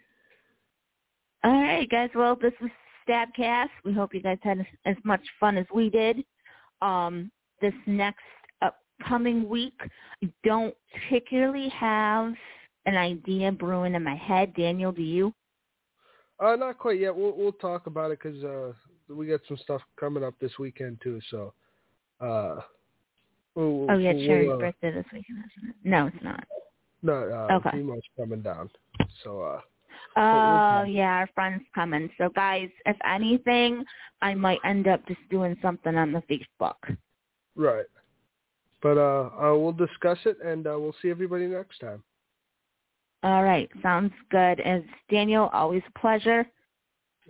All 1.42 1.52
right, 1.52 1.88
guys. 1.88 2.10
Well, 2.14 2.36
this 2.36 2.52
was 2.60 2.70
Stabcast. 3.08 3.70
We 3.84 3.94
hope 3.94 4.14
you 4.14 4.20
guys 4.20 4.38
had 4.42 4.64
as, 4.84 4.96
much 5.04 5.22
fun 5.38 5.56
as 5.56 5.66
we 5.72 5.88
did. 5.88 6.22
Um, 6.82 7.30
this 7.62 7.72
next 7.86 8.20
upcoming 8.60 9.48
week, 9.48 9.78
I 10.22 10.30
don't 10.44 10.74
particularly 10.92 11.70
have 11.70 12.34
an 12.84 12.96
idea 12.96 13.52
brewing 13.52 13.94
in 13.94 14.04
my 14.04 14.16
head. 14.16 14.54
Daniel, 14.54 14.92
do 14.92 15.02
you? 15.02 15.32
Uh, 16.38 16.56
not 16.56 16.78
quite 16.78 17.00
yet. 17.00 17.14
We'll 17.14 17.36
we'll 17.36 17.52
talk 17.52 17.86
about 17.86 18.10
it 18.10 18.18
because 18.22 18.42
uh, 18.44 18.72
we 19.08 19.26
got 19.26 19.40
some 19.46 19.58
stuff 19.58 19.82
coming 19.98 20.24
up 20.24 20.34
this 20.40 20.52
weekend 20.58 20.98
too. 21.02 21.20
So, 21.30 21.52
uh, 22.20 22.60
we'll, 23.54 23.90
Oh, 23.90 23.98
yeah, 23.98 24.12
we'll, 24.12 24.54
uh, 24.54 24.56
birthday 24.56 24.92
this 24.92 25.04
weekend, 25.12 25.38
isn't 25.58 25.70
it? 25.70 25.76
No, 25.84 26.06
it's 26.06 26.22
not. 26.22 26.44
No, 27.02 27.12
uh, 27.14 27.56
Okay. 27.56 27.78
Femo's 27.78 28.02
coming 28.16 28.40
down. 28.40 28.70
So, 29.22 29.40
uh, 29.42 29.60
Oh, 30.16 30.82
yeah, 30.82 31.18
our 31.18 31.28
friend's 31.34 31.64
coming. 31.74 32.10
So, 32.18 32.30
guys, 32.30 32.68
if 32.84 32.96
anything, 33.08 33.84
I 34.22 34.34
might 34.34 34.58
end 34.64 34.88
up 34.88 35.06
just 35.06 35.20
doing 35.30 35.56
something 35.62 35.94
on 35.96 36.12
the 36.12 36.22
Facebook. 36.22 36.96
Right. 37.56 37.86
But 38.82 38.96
uh, 38.96 39.30
uh 39.38 39.56
we'll 39.56 39.72
discuss 39.72 40.18
it, 40.24 40.38
and 40.44 40.66
uh, 40.66 40.76
we'll 40.78 40.94
see 41.02 41.10
everybody 41.10 41.46
next 41.46 41.78
time. 41.78 42.02
All 43.22 43.44
right. 43.44 43.68
Sounds 43.82 44.12
good. 44.30 44.60
As 44.60 44.82
Daniel, 45.10 45.50
always 45.52 45.82
a 45.94 45.98
pleasure. 45.98 46.46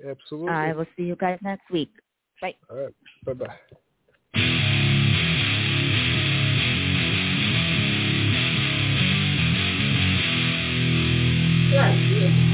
Absolutely. 0.08 0.50
I 0.50 0.72
will 0.72 0.86
see 0.96 1.02
you 1.02 1.16
guys 1.16 1.38
next 1.42 1.68
week. 1.70 1.90
Bye. 2.40 2.54
All 2.70 2.76
right. 2.76 2.94
Bye-bye. 3.26 3.46
Right. 11.72 12.10
Yeah. 12.10 12.46